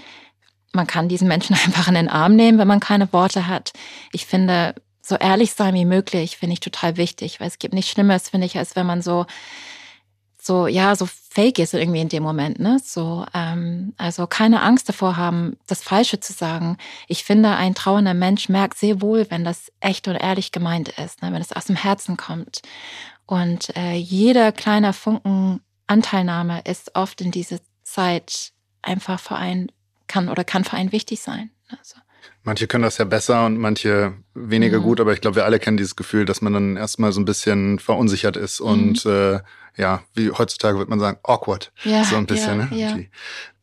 Man 0.71 0.87
kann 0.87 1.09
diesen 1.09 1.27
Menschen 1.27 1.55
einfach 1.65 1.87
in 1.87 1.93
den 1.93 2.09
Arm 2.09 2.35
nehmen, 2.35 2.57
wenn 2.57 2.67
man 2.67 2.79
keine 2.79 3.11
Worte 3.13 3.47
hat. 3.47 3.73
Ich 4.11 4.25
finde, 4.25 4.75
so 5.01 5.15
ehrlich 5.15 5.53
sein 5.53 5.75
wie 5.75 5.85
möglich, 5.85 6.37
finde 6.37 6.53
ich 6.53 6.59
total 6.61 6.97
wichtig, 6.97 7.39
weil 7.39 7.47
es 7.47 7.59
gibt 7.59 7.73
nichts 7.73 7.91
Schlimmes, 7.91 8.29
finde 8.29 8.47
ich, 8.47 8.57
als 8.57 8.75
wenn 8.75 8.87
man 8.87 9.01
so 9.01 9.25
so, 10.43 10.67
ja, 10.67 10.95
so 10.95 11.07
fake 11.33 11.57
ist 11.57 11.73
irgendwie 11.73 12.01
in 12.01 12.09
dem 12.09 12.21
Moment, 12.21 12.59
ne? 12.59 12.79
So, 12.83 13.25
ähm, 13.33 13.93
also 13.97 14.27
keine 14.27 14.61
Angst 14.61 14.87
davor 14.87 15.17
haben, 15.17 15.57
das 15.65 15.81
Falsche 15.81 16.19
zu 16.19 16.31
sagen. 16.31 16.77
Ich 17.07 17.23
finde, 17.23 17.55
ein 17.55 17.73
trauernder 17.73 18.13
Mensch 18.13 18.49
merkt 18.49 18.77
sehr 18.77 19.01
wohl, 19.01 19.25
wenn 19.29 19.43
das 19.43 19.71
echt 19.79 20.07
und 20.07 20.15
ehrlich 20.15 20.51
gemeint 20.51 20.89
ist, 20.89 21.23
ne? 21.23 21.33
wenn 21.33 21.41
es 21.41 21.51
aus 21.51 21.65
dem 21.65 21.75
Herzen 21.75 22.17
kommt. 22.17 22.61
Und 23.25 23.75
äh, 23.75 23.93
jeder 23.93 24.51
kleiner 24.51 24.93
Funken 24.93 25.61
Anteilnahme 25.87 26.61
ist 26.65 26.95
oft 26.95 27.19
in 27.19 27.31
dieser 27.31 27.57
Zeit 27.81 28.51
einfach 28.83 29.19
für 29.19 29.35
einen, 29.35 29.71
kann 30.07 30.29
oder 30.29 30.43
kann 30.43 30.63
für 30.63 30.77
einen 30.77 30.91
wichtig 30.91 31.19
sein. 31.21 31.49
Also. 31.67 31.95
Manche 32.43 32.67
können 32.67 32.83
das 32.83 32.97
ja 32.97 33.05
besser 33.05 33.45
und 33.45 33.57
manche 33.57 34.13
weniger 34.33 34.79
mhm. 34.79 34.83
gut, 34.83 34.99
aber 34.99 35.13
ich 35.13 35.21
glaube, 35.21 35.37
wir 35.37 35.45
alle 35.45 35.59
kennen 35.59 35.77
dieses 35.77 35.95
Gefühl, 35.95 36.25
dass 36.25 36.41
man 36.41 36.53
dann 36.53 36.77
erstmal 36.77 37.11
so 37.11 37.21
ein 37.21 37.25
bisschen 37.25 37.79
verunsichert 37.79 38.37
ist 38.37 38.59
mhm. 38.59 38.67
und 38.67 39.05
äh, 39.05 39.39
ja, 39.75 40.03
wie 40.13 40.31
heutzutage 40.31 40.77
wird 40.77 40.89
man 40.89 40.99
sagen, 40.99 41.17
awkward. 41.23 41.71
Ja, 41.83 42.03
so 42.03 42.15
ein 42.15 42.25
bisschen, 42.25 42.59
ja, 42.59 42.65
ne? 42.65 42.77
Ja. 42.77 42.93
Die, 42.93 43.09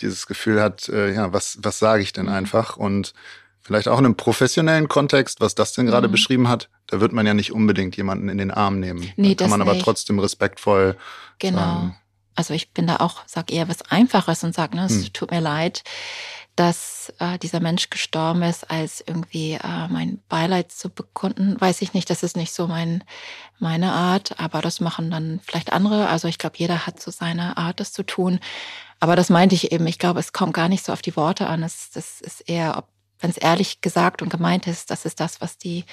dieses 0.01 0.27
Gefühl 0.27 0.61
hat, 0.61 0.89
äh, 0.89 1.15
ja, 1.15 1.33
was, 1.33 1.59
was 1.63 1.79
sage 1.79 2.03
ich 2.03 2.13
denn 2.13 2.27
mhm. 2.27 2.33
einfach? 2.33 2.77
Und 2.77 3.15
vielleicht 3.61 3.87
auch 3.87 3.99
in 3.99 4.07
einem 4.07 4.17
professionellen 4.17 4.89
Kontext, 4.89 5.41
was 5.41 5.55
das 5.55 5.73
denn 5.73 5.87
gerade 5.87 6.09
mhm. 6.09 6.13
beschrieben 6.13 6.49
hat, 6.49 6.69
da 6.87 7.01
wird 7.01 7.13
man 7.13 7.27
ja 7.27 7.35
nicht 7.35 7.53
unbedingt 7.53 7.97
jemanden 7.97 8.29
in 8.29 8.39
den 8.39 8.51
Arm 8.51 8.81
nehmen. 8.81 9.13
Nee, 9.17 9.35
da 9.35 9.45
kann 9.45 9.51
man 9.51 9.63
aber 9.63 9.75
nicht. 9.75 9.85
trotzdem 9.85 10.19
respektvoll 10.19 10.97
genau. 11.39 11.59
sagen. 11.59 11.97
Also 12.35 12.55
ich 12.55 12.73
bin 12.73 12.87
da 12.87 12.97
auch, 12.97 13.23
sag 13.27 13.53
eher 13.53 13.69
was 13.69 13.83
Einfaches 13.91 14.43
und 14.45 14.55
sag, 14.55 14.75
ne, 14.75 14.87
es 14.87 14.93
Hm. 14.93 15.13
tut 15.13 15.31
mir 15.31 15.41
leid, 15.41 15.83
dass 16.57 17.13
äh, 17.19 17.39
dieser 17.39 17.61
Mensch 17.61 17.91
gestorben 17.91 18.43
ist, 18.43 18.71
als 18.71 19.03
irgendwie 19.07 19.53
äh, 19.53 19.89
mein 19.89 20.21
Beileid 20.29 20.71
zu 20.73 20.91
bekunden. 20.91 21.61
Weiß 21.61 21.81
ich 21.83 21.95
nicht, 21.95 22.11
das 22.11 22.23
ist 22.23 22.37
nicht 22.37 22.53
so 22.53 22.67
mein, 22.67 23.05
meine 23.59 23.93
Art, 23.93 24.39
aber 24.39 24.61
das 24.61 24.81
machen 24.81 25.11
dann 25.11 25.41
vielleicht 25.43 25.73
andere. 25.73 26.09
Also 26.09 26.29
ich 26.29 26.39
glaube, 26.39 26.57
jeder 26.59 26.87
hat 26.87 27.01
so 27.01 27.11
seine 27.11 27.57
Art, 27.57 27.81
das 27.81 27.93
zu 27.93 28.03
tun. 28.03 28.41
Aber 28.99 29.17
das 29.17 29.31
meinte 29.31 29.55
ich 29.55 29.73
eben. 29.73 29.87
Ich 29.87 29.99
glaube, 29.99 30.21
es 30.21 30.33
kommt 30.33 30.53
gar 30.53 30.69
nicht 30.69 30.85
so 30.85 30.93
auf 30.93 31.03
die 31.03 31.17
Worte 31.17 31.47
an. 31.47 31.63
Es, 31.63 31.91
das 31.91 32.21
ist 32.21 32.49
eher, 32.49 32.77
ob, 32.77 32.89
wenn 33.21 33.31
es 33.31 33.39
ehrlich 33.39 33.81
gesagt 33.81 34.21
und 34.21 34.29
gemeint 34.29 34.67
ist, 34.67 34.91
das 34.91 35.07
ist 35.07 35.21
das, 35.21 35.41
was 35.41 35.57
die 35.57 35.85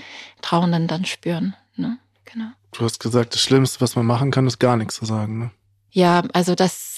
Trauernden 0.41 0.87
dann 0.87 1.05
spüren. 1.05 1.55
Ne? 1.75 1.97
Genau. 2.25 2.49
Du 2.71 2.83
hast 2.83 2.99
gesagt, 2.99 3.33
das 3.33 3.41
Schlimmste, 3.41 3.79
was 3.79 3.95
man 3.95 4.05
machen 4.05 4.31
kann, 4.31 4.47
ist 4.47 4.59
gar 4.59 4.75
nichts 4.75 4.95
zu 4.95 5.05
sagen. 5.05 5.39
Ne? 5.39 5.51
Ja, 5.91 6.23
also 6.33 6.55
das, 6.55 6.96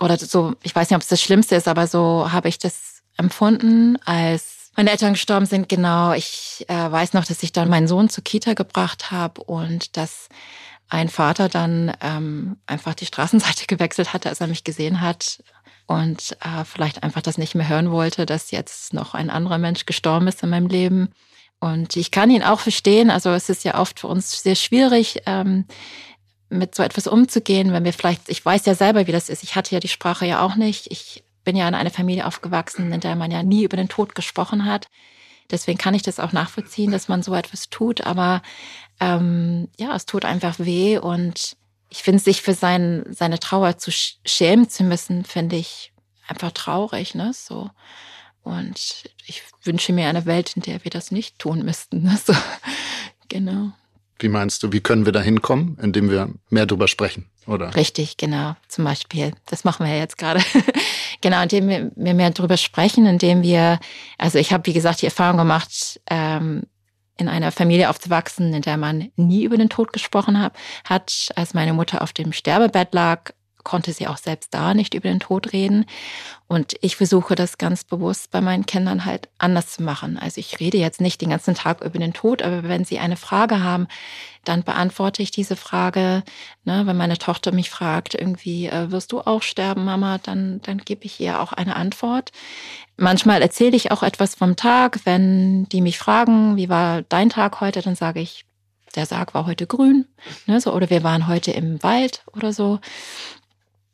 oder 0.00 0.16
so, 0.16 0.54
ich 0.62 0.74
weiß 0.74 0.90
nicht, 0.90 0.96
ob 0.96 1.02
es 1.02 1.08
das 1.08 1.22
Schlimmste 1.22 1.56
ist, 1.56 1.68
aber 1.68 1.86
so 1.86 2.32
habe 2.32 2.48
ich 2.48 2.58
das 2.58 3.02
empfunden, 3.16 3.98
als 4.04 4.70
meine 4.76 4.90
Eltern 4.90 5.12
gestorben 5.12 5.46
sind. 5.46 5.68
Genau, 5.68 6.12
ich 6.12 6.64
äh, 6.68 6.90
weiß 6.90 7.12
noch, 7.12 7.24
dass 7.24 7.42
ich 7.42 7.52
dann 7.52 7.68
meinen 7.68 7.88
Sohn 7.88 8.08
zur 8.08 8.24
Kita 8.24 8.54
gebracht 8.54 9.10
habe 9.10 9.42
und 9.42 9.96
dass 9.96 10.28
ein 10.88 11.08
Vater 11.08 11.48
dann 11.48 11.92
ähm, 12.00 12.56
einfach 12.66 12.94
die 12.94 13.06
Straßenseite 13.06 13.66
gewechselt 13.68 14.12
hatte, 14.12 14.28
als 14.28 14.40
er 14.40 14.46
mich 14.46 14.64
gesehen 14.64 15.00
hat 15.00 15.42
und 15.86 16.36
äh, 16.40 16.64
vielleicht 16.64 17.02
einfach 17.02 17.22
das 17.22 17.38
nicht 17.38 17.54
mehr 17.54 17.68
hören 17.68 17.90
wollte, 17.90 18.26
dass 18.26 18.50
jetzt 18.50 18.94
noch 18.94 19.14
ein 19.14 19.30
anderer 19.30 19.58
Mensch 19.58 19.86
gestorben 19.86 20.28
ist 20.28 20.42
in 20.42 20.50
meinem 20.50 20.68
Leben. 20.68 21.12
Und 21.58 21.96
ich 21.96 22.10
kann 22.10 22.30
ihn 22.30 22.42
auch 22.42 22.60
verstehen. 22.60 23.10
Also 23.10 23.30
es 23.30 23.48
ist 23.48 23.64
ja 23.64 23.78
oft 23.78 24.00
für 24.00 24.06
uns 24.06 24.42
sehr 24.42 24.54
schwierig, 24.54 25.22
ähm, 25.26 25.66
mit 26.50 26.74
so 26.74 26.82
etwas 26.82 27.06
umzugehen, 27.06 27.72
wenn 27.72 27.84
wir 27.84 27.92
vielleicht, 27.92 28.28
ich 28.28 28.44
weiß 28.44 28.66
ja 28.66 28.74
selber, 28.74 29.06
wie 29.06 29.12
das 29.12 29.28
ist. 29.28 29.42
Ich 29.42 29.54
hatte 29.56 29.74
ja 29.74 29.80
die 29.80 29.88
Sprache 29.88 30.26
ja 30.26 30.44
auch 30.44 30.56
nicht. 30.56 30.88
Ich 30.90 31.22
bin 31.44 31.56
ja 31.56 31.66
in 31.66 31.74
einer 31.74 31.90
Familie 31.90 32.26
aufgewachsen, 32.26 32.92
in 32.92 33.00
der 33.00 33.16
man 33.16 33.30
ja 33.30 33.42
nie 33.42 33.64
über 33.64 33.76
den 33.76 33.88
Tod 33.88 34.14
gesprochen 34.14 34.64
hat. 34.66 34.88
Deswegen 35.50 35.78
kann 35.78 35.94
ich 35.94 36.02
das 36.02 36.20
auch 36.20 36.32
nachvollziehen, 36.32 36.90
dass 36.92 37.08
man 37.08 37.22
so 37.22 37.34
etwas 37.34 37.70
tut. 37.70 38.02
Aber 38.02 38.42
ähm, 39.00 39.68
ja, 39.78 39.94
es 39.96 40.06
tut 40.06 40.24
einfach 40.24 40.58
weh 40.58 40.98
und 40.98 41.56
ich 41.88 42.02
finde, 42.02 42.22
sich 42.22 42.42
für 42.42 42.54
sein, 42.54 43.04
seine 43.10 43.40
Trauer 43.40 43.78
zu 43.78 43.90
sch- 43.90 44.16
schämen 44.24 44.68
zu 44.68 44.84
müssen, 44.84 45.24
finde 45.24 45.56
ich 45.56 45.92
einfach 46.28 46.52
traurig, 46.52 47.14
ne? 47.16 47.32
So. 47.34 47.70
Und 48.42 49.04
ich 49.26 49.42
wünsche 49.64 49.92
mir 49.92 50.08
eine 50.08 50.24
Welt, 50.24 50.54
in 50.56 50.62
der 50.62 50.84
wir 50.84 50.90
das 50.90 51.10
nicht 51.10 51.38
tun 51.38 51.64
müssten. 51.64 52.02
Ne? 52.04 52.18
So. 52.24 52.34
Genau. 53.28 53.72
Wie 54.22 54.28
meinst 54.28 54.62
du, 54.62 54.72
wie 54.72 54.80
können 54.80 55.06
wir 55.06 55.12
da 55.12 55.20
hinkommen, 55.20 55.78
indem 55.82 56.10
wir 56.10 56.30
mehr 56.48 56.66
drüber 56.66 56.88
sprechen, 56.88 57.26
oder? 57.46 57.74
Richtig, 57.74 58.16
genau. 58.16 58.56
Zum 58.68 58.84
Beispiel. 58.84 59.32
Das 59.46 59.64
machen 59.64 59.86
wir 59.86 59.92
ja 59.92 59.98
jetzt 59.98 60.18
gerade. 60.18 60.40
genau, 61.20 61.42
indem 61.42 61.68
wir, 61.68 62.14
mehr 62.14 62.30
drüber 62.30 62.56
sprechen, 62.56 63.06
indem 63.06 63.42
wir, 63.42 63.80
also 64.18 64.38
ich 64.38 64.52
habe, 64.52 64.66
wie 64.66 64.72
gesagt, 64.72 65.02
die 65.02 65.06
Erfahrung 65.06 65.38
gemacht, 65.38 66.00
ähm, 66.08 66.62
in 67.16 67.28
einer 67.28 67.52
Familie 67.52 67.90
aufzuwachsen, 67.90 68.54
in 68.54 68.62
der 68.62 68.76
man 68.76 69.10
nie 69.16 69.44
über 69.44 69.56
den 69.56 69.68
Tod 69.68 69.92
gesprochen 69.92 70.40
hat. 70.40 70.54
Als 71.36 71.54
meine 71.54 71.74
Mutter 71.74 72.02
auf 72.02 72.12
dem 72.12 72.32
Sterbebett 72.32 72.94
lag, 72.94 73.32
konnte 73.64 73.92
sie 73.92 74.06
auch 74.06 74.16
selbst 74.16 74.54
da 74.54 74.74
nicht 74.74 74.94
über 74.94 75.08
den 75.08 75.20
Tod 75.20 75.52
reden. 75.52 75.86
Und 76.46 76.74
ich 76.80 76.96
versuche 76.96 77.34
das 77.34 77.58
ganz 77.58 77.84
bewusst 77.84 78.30
bei 78.30 78.40
meinen 78.40 78.66
Kindern 78.66 79.04
halt 79.04 79.28
anders 79.38 79.72
zu 79.74 79.82
machen. 79.82 80.18
Also 80.18 80.40
ich 80.40 80.58
rede 80.58 80.78
jetzt 80.78 81.00
nicht 81.00 81.20
den 81.20 81.30
ganzen 81.30 81.54
Tag 81.54 81.80
über 81.80 81.98
den 81.98 82.12
Tod, 82.12 82.42
aber 82.42 82.64
wenn 82.64 82.84
sie 82.84 82.98
eine 82.98 83.16
Frage 83.16 83.62
haben, 83.62 83.86
dann 84.44 84.62
beantworte 84.62 85.22
ich 85.22 85.30
diese 85.30 85.54
Frage. 85.56 86.22
Ne, 86.64 86.86
wenn 86.86 86.96
meine 86.96 87.18
Tochter 87.18 87.52
mich 87.52 87.70
fragt, 87.70 88.14
irgendwie, 88.14 88.66
äh, 88.66 88.90
wirst 88.90 89.12
du 89.12 89.20
auch 89.20 89.42
sterben, 89.42 89.84
Mama, 89.84 90.18
dann, 90.18 90.60
dann 90.62 90.78
gebe 90.78 91.04
ich 91.04 91.20
ihr 91.20 91.40
auch 91.40 91.52
eine 91.52 91.76
Antwort. 91.76 92.32
Manchmal 92.96 93.42
erzähle 93.42 93.76
ich 93.76 93.92
auch 93.92 94.02
etwas 94.02 94.34
vom 94.34 94.56
Tag. 94.56 95.00
Wenn 95.04 95.68
die 95.68 95.80
mich 95.80 95.98
fragen, 95.98 96.56
wie 96.56 96.68
war 96.68 97.02
dein 97.02 97.30
Tag 97.30 97.60
heute, 97.60 97.82
dann 97.82 97.94
sage 97.94 98.20
ich, 98.20 98.44
der 98.94 99.06
Sarg 99.06 99.34
war 99.34 99.46
heute 99.46 99.66
grün. 99.66 100.06
Ne, 100.46 100.60
so, 100.60 100.72
oder 100.72 100.90
wir 100.90 101.04
waren 101.04 101.28
heute 101.28 101.52
im 101.52 101.82
Wald 101.82 102.24
oder 102.34 102.52
so. 102.52 102.80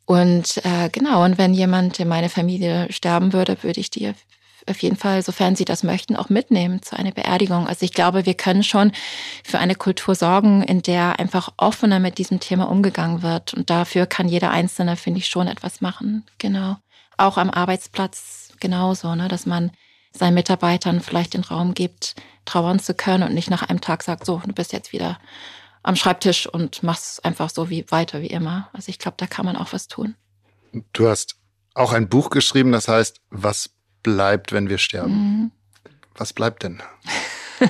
Und 0.07 0.64
äh, 0.64 0.88
genau, 0.90 1.25
und 1.25 1.37
wenn 1.37 1.53
jemand 1.53 2.01
in 2.01 2.09
meiner 2.09 2.29
Familie 2.29 2.87
sterben 2.90 3.33
würde, 3.33 3.62
würde 3.62 3.81
ich 3.81 3.90
die 3.90 4.14
auf 4.69 4.83
jeden 4.83 4.97
Fall, 4.97 5.23
sofern 5.23 5.55
sie 5.55 5.64
das 5.64 5.83
möchten, 5.83 6.16
auch 6.16 6.29
mitnehmen 6.29 6.83
zu 6.83 6.97
einer 6.97 7.12
Beerdigung. 7.12 7.69
Also 7.69 7.85
ich 7.85 7.92
glaube, 7.92 8.27
wir 8.27 8.35
können 8.35 8.64
schon 8.64 8.92
für 9.45 9.59
eine 9.59 9.77
Kultur 9.77 10.14
sorgen, 10.14 10.62
in 10.62 10.83
der 10.83 11.19
einfach 11.21 11.53
offener 11.57 12.01
mit 12.01 12.19
diesem 12.19 12.40
Thema 12.40 12.69
umgegangen 12.69 13.23
wird. 13.23 13.55
Und 13.55 13.71
dafür 13.71 14.07
kann 14.07 14.29
jeder 14.29 14.51
Einzelne, 14.51 14.97
finde 14.97 15.21
ich, 15.21 15.29
schon 15.29 15.47
etwas 15.47 15.81
machen. 15.81 16.25
Genau. 16.38 16.77
Auch 17.16 17.38
am 17.38 17.51
Arbeitsplatz 17.51 18.51
genauso, 18.59 19.14
ne, 19.14 19.29
dass 19.29 19.47
man 19.47 19.71
seinen 20.12 20.35
Mitarbeitern 20.35 21.01
vielleicht 21.01 21.35
den 21.35 21.45
Raum 21.45 21.75
gibt, 21.75 22.16
trauern 22.45 22.79
zu 22.79 22.95
können 22.95 23.23
und 23.23 23.35
nicht 23.35 23.51
nach 23.51 23.62
einem 23.62 23.81
Tag 23.81 24.03
sagt, 24.03 24.25
so, 24.25 24.40
du 24.45 24.53
bist 24.53 24.73
jetzt 24.73 24.92
wieder 24.92 25.19
am 25.87 25.96
Schreibtisch 25.96 26.46
und 26.46 26.83
machst 26.83 27.25
einfach 27.25 27.51
so 27.51 27.70
wie 27.70 27.85
weiter 27.90 28.20
wie 28.20 28.27
immer. 28.27 28.68
Also 28.72 28.90
ich 28.90 28.99
glaube, 28.99 29.16
da 29.18 29.27
kann 29.27 29.46
man 29.46 29.57
auch 29.57 29.72
was 29.72 29.88
tun. 29.88 30.14
Du 30.92 31.09
hast 31.09 31.37
auch 31.75 31.92
ein 31.92 32.09
Buch 32.09 32.31
geschrieben, 32.31 32.72
das 32.72 32.88
heißt, 32.88 33.20
was 33.31 33.70
bleibt, 34.03 34.53
wenn 34.53 34.68
wir 34.68 34.79
sterben? 34.79 35.12
Mhm. 35.12 35.51
Was 36.14 36.33
bleibt 36.33 36.62
denn? 36.62 36.83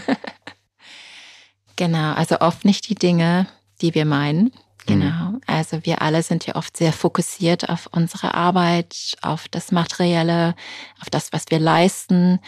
Genau, 1.76 2.14
also 2.14 2.40
oft 2.40 2.64
nicht 2.64 2.88
die 2.88 2.94
Dinge, 2.94 3.46
die 3.82 3.94
wir 3.94 4.06
meinen. 4.06 4.50
Genau. 4.86 5.38
Also 5.46 5.84
wir 5.84 6.00
alle 6.00 6.22
sind 6.22 6.46
ja 6.46 6.56
oft 6.56 6.76
sehr 6.76 6.92
fokussiert 6.92 7.68
auf 7.68 7.88
unsere 7.92 8.34
Arbeit, 8.34 9.16
auf 9.20 9.48
das 9.48 9.72
Materielle, 9.72 10.54
auf 11.00 11.10
das, 11.10 11.32
was 11.32 11.44
wir 11.50 11.58
leisten. 11.58 12.40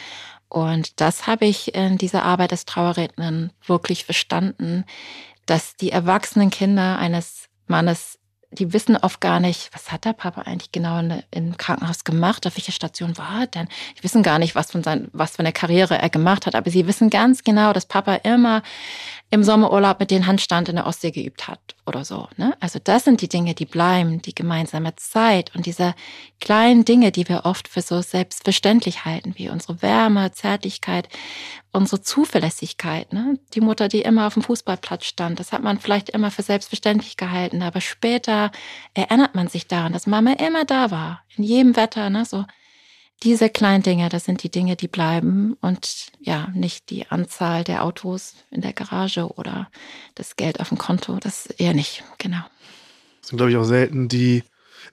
Und 0.49 1.01
das 1.01 1.27
habe 1.27 1.45
ich 1.45 1.75
in 1.75 1.99
dieser 1.99 2.23
Arbeit 2.23 2.53
des 2.53 2.65
Trauerrednern 2.65 3.53
wirklich 3.67 4.05
verstanden, 4.05 4.85
dass 5.49 5.77
die 5.77 5.91
erwachsenen 5.91 6.51
Kinder 6.51 6.99
eines 6.99 7.49
Mannes, 7.67 8.19
die 8.51 8.73
wissen 8.75 8.97
oft 8.97 9.21
gar 9.21 9.41
nicht, 9.41 9.71
was 9.73 9.91
hat 9.91 10.05
der 10.05 10.13
Papa 10.13 10.43
eigentlich 10.43 10.73
genau 10.73 11.01
im 11.31 11.57
Krankenhaus 11.57 12.05
gemacht, 12.05 12.47
auf 12.47 12.57
welcher 12.57 12.73
Station 12.73 13.17
war 13.17 13.41
er 13.41 13.47
denn? 13.47 13.69
Die 13.97 14.05
wissen 14.05 14.23
gar 14.23 14.39
nicht, 14.39 14.55
was 14.55 14.71
von, 14.71 14.83
sein, 14.83 15.09
was 15.13 15.37
von 15.37 15.47
der 15.47 15.53
Karriere 15.53 15.97
er 15.99 16.11
gemacht 16.11 16.45
hat, 16.45 16.55
aber 16.55 16.71
sie 16.71 16.87
wissen 16.87 17.09
ganz 17.09 17.45
genau, 17.45 17.73
dass 17.73 17.87
Papa 17.87 18.17
immer 18.17 18.63
im 19.31 19.43
Sommerurlaub 19.43 20.01
mit 20.01 20.11
den 20.11 20.27
Handstand 20.27 20.71
in 20.71 20.77
der 20.77 20.87
Ostsee 20.87 21.11
geübt 21.11 21.49
hat 21.49 21.77
oder 21.87 22.05
so. 22.05 22.29
Ne? 22.37 22.57
Also 22.61 22.79
das 22.83 23.05
sind 23.05 23.21
die 23.21 23.29
Dinge, 23.29 23.55
die 23.55 23.67
bleiben, 23.67 24.23
die 24.23 24.35
gemeinsame 24.35 24.97
Zeit 24.97 25.55
und 25.55 25.67
diese 25.67 25.95
kleinen 26.41 26.87
Dinge, 26.87 27.13
die 27.13 27.29
wir 27.29 27.45
oft 27.45 27.69
für 27.69 27.83
so 27.83 28.01
selbstverständlich 28.01 29.05
halten, 29.05 29.35
wie 29.37 29.51
unsere 29.51 29.83
Wärme, 29.83 30.33
Zärtlichkeit, 30.33 31.09
unsere 31.73 32.01
Zuverlässigkeit. 32.01 33.13
Ne? 33.13 33.39
Die 33.53 33.61
Mutter, 33.61 33.89
die 33.89 34.01
immer 34.01 34.27
auf 34.27 34.35
dem 34.35 34.43
Fußballplatz 34.43 35.05
stand, 35.05 35.39
das 35.39 35.53
hat 35.53 35.63
man 35.63 35.79
vielleicht 35.79 36.09
immer 36.09 36.31
für 36.31 36.43
selbstverständlich 36.43 37.19
gehalten, 37.19 37.63
aber 37.63 37.83
später 37.83 38.51
erinnert 38.95 39.35
man 39.35 39.49
sich 39.49 39.67
daran, 39.67 39.93
dass 39.93 40.07
Mama 40.07 40.33
immer 40.33 40.65
da 40.65 40.91
war, 40.91 41.23
in 41.37 41.45
jedem 41.45 41.77
Wetter. 41.77 42.09
Ne? 42.09 42.25
So 42.25 42.47
diese 43.23 43.49
kleinen 43.51 43.83
Dinge, 43.83 44.09
das 44.09 44.25
sind 44.25 44.43
die 44.43 44.51
Dinge, 44.51 44.77
die 44.77 44.89
bleiben 44.89 45.57
und 45.61 46.13
ja, 46.21 46.49
nicht 46.55 46.91
die 46.91 47.07
Anzahl 47.11 47.65
der 47.65 47.85
Autos 47.85 48.35
in 48.51 48.61
der 48.61 48.73
Garage 48.73 49.27
oder 49.37 49.69
das 50.15 50.37
Geld 50.37 50.61
auf 50.61 50.69
dem 50.69 50.79
Konto, 50.79 51.17
das 51.21 51.47
eher 51.47 51.75
nicht, 51.75 52.05
genau. 52.19 52.43
Das 53.21 53.31
sind, 53.31 53.39
glaube 53.39 53.51
ich, 53.51 53.57
auch 53.57 53.65
selten 53.65 54.09
die 54.09 54.43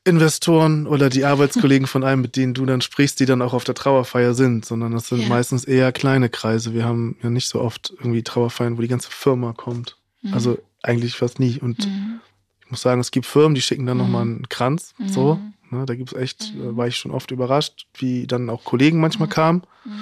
Investoren 0.03 0.87
oder 0.87 1.09
die 1.09 1.25
Arbeitskollegen 1.25 1.87
von 1.87 2.03
einem, 2.03 2.21
mit 2.21 2.35
denen 2.35 2.53
du 2.53 2.65
dann 2.65 2.81
sprichst, 2.81 3.19
die 3.19 3.25
dann 3.25 3.41
auch 3.41 3.53
auf 3.53 3.63
der 3.63 3.75
Trauerfeier 3.75 4.33
sind, 4.33 4.65
sondern 4.65 4.91
das 4.91 5.07
sind 5.07 5.21
Ja. 5.21 5.27
meistens 5.29 5.63
eher 5.65 5.91
kleine 5.91 6.29
Kreise. 6.29 6.73
Wir 6.73 6.85
haben 6.85 7.17
ja 7.23 7.29
nicht 7.29 7.47
so 7.47 7.61
oft 7.61 7.93
irgendwie 7.97 8.23
Trauerfeiern, 8.23 8.77
wo 8.77 8.81
die 8.81 8.87
ganze 8.87 9.09
Firma 9.09 9.53
kommt. 9.53 9.97
Also 10.31 10.57
eigentlich 10.83 11.15
fast 11.15 11.39
nie. 11.39 11.59
Und 11.59 11.85
Mhm. 11.87 12.19
ich 12.63 12.71
muss 12.71 12.81
sagen, 12.81 12.99
es 13.01 13.11
gibt 13.11 13.25
Firmen, 13.25 13.55
die 13.55 13.61
schicken 13.61 13.85
dann 13.85 13.97
Mhm. 13.97 14.03
nochmal 14.03 14.21
einen 14.23 14.49
Kranz. 14.49 14.93
So. 15.05 15.39
Mhm. 15.69 15.79
Ne, 15.79 15.85
da 15.85 15.95
gibt 15.95 16.13
es 16.13 16.19
echt, 16.21 16.53
Mhm. 16.53 16.63
da 16.63 16.77
war 16.77 16.87
ich 16.87 16.97
schon 16.97 17.11
oft 17.11 17.31
überrascht, 17.31 17.87
wie 17.97 18.27
dann 18.27 18.49
auch 18.49 18.63
Kollegen 18.63 18.99
manchmal 18.99 19.27
kamen. 19.29 19.63
Mhm. 19.83 19.99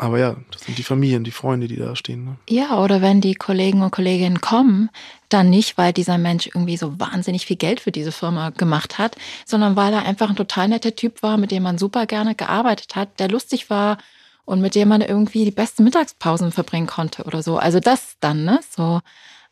Aber 0.00 0.18
ja, 0.20 0.36
das 0.52 0.62
sind 0.62 0.78
die 0.78 0.84
Familien, 0.84 1.24
die 1.24 1.32
Freunde, 1.32 1.66
die 1.66 1.74
da 1.74 1.96
stehen. 1.96 2.24
Ne? 2.24 2.36
Ja, 2.48 2.80
oder 2.80 3.02
wenn 3.02 3.20
die 3.20 3.34
Kollegen 3.34 3.82
und 3.82 3.90
Kolleginnen 3.90 4.40
kommen, 4.40 4.90
dann 5.28 5.50
nicht, 5.50 5.76
weil 5.76 5.92
dieser 5.92 6.18
Mensch 6.18 6.46
irgendwie 6.46 6.76
so 6.76 7.00
wahnsinnig 7.00 7.46
viel 7.46 7.56
Geld 7.56 7.80
für 7.80 7.90
diese 7.90 8.12
Firma 8.12 8.50
gemacht 8.50 8.98
hat, 8.98 9.16
sondern 9.44 9.74
weil 9.74 9.92
er 9.92 10.04
einfach 10.06 10.30
ein 10.30 10.36
total 10.36 10.68
netter 10.68 10.94
Typ 10.94 11.20
war, 11.24 11.36
mit 11.36 11.50
dem 11.50 11.64
man 11.64 11.78
super 11.78 12.06
gerne 12.06 12.36
gearbeitet 12.36 12.94
hat, 12.94 13.18
der 13.18 13.28
lustig 13.28 13.70
war 13.70 13.98
und 14.44 14.60
mit 14.60 14.76
dem 14.76 14.86
man 14.88 15.00
irgendwie 15.00 15.44
die 15.44 15.50
besten 15.50 15.82
Mittagspausen 15.82 16.52
verbringen 16.52 16.86
konnte 16.86 17.24
oder 17.24 17.42
so. 17.42 17.58
Also 17.58 17.80
das 17.80 18.14
dann, 18.20 18.44
ne? 18.44 18.60
So. 18.70 19.00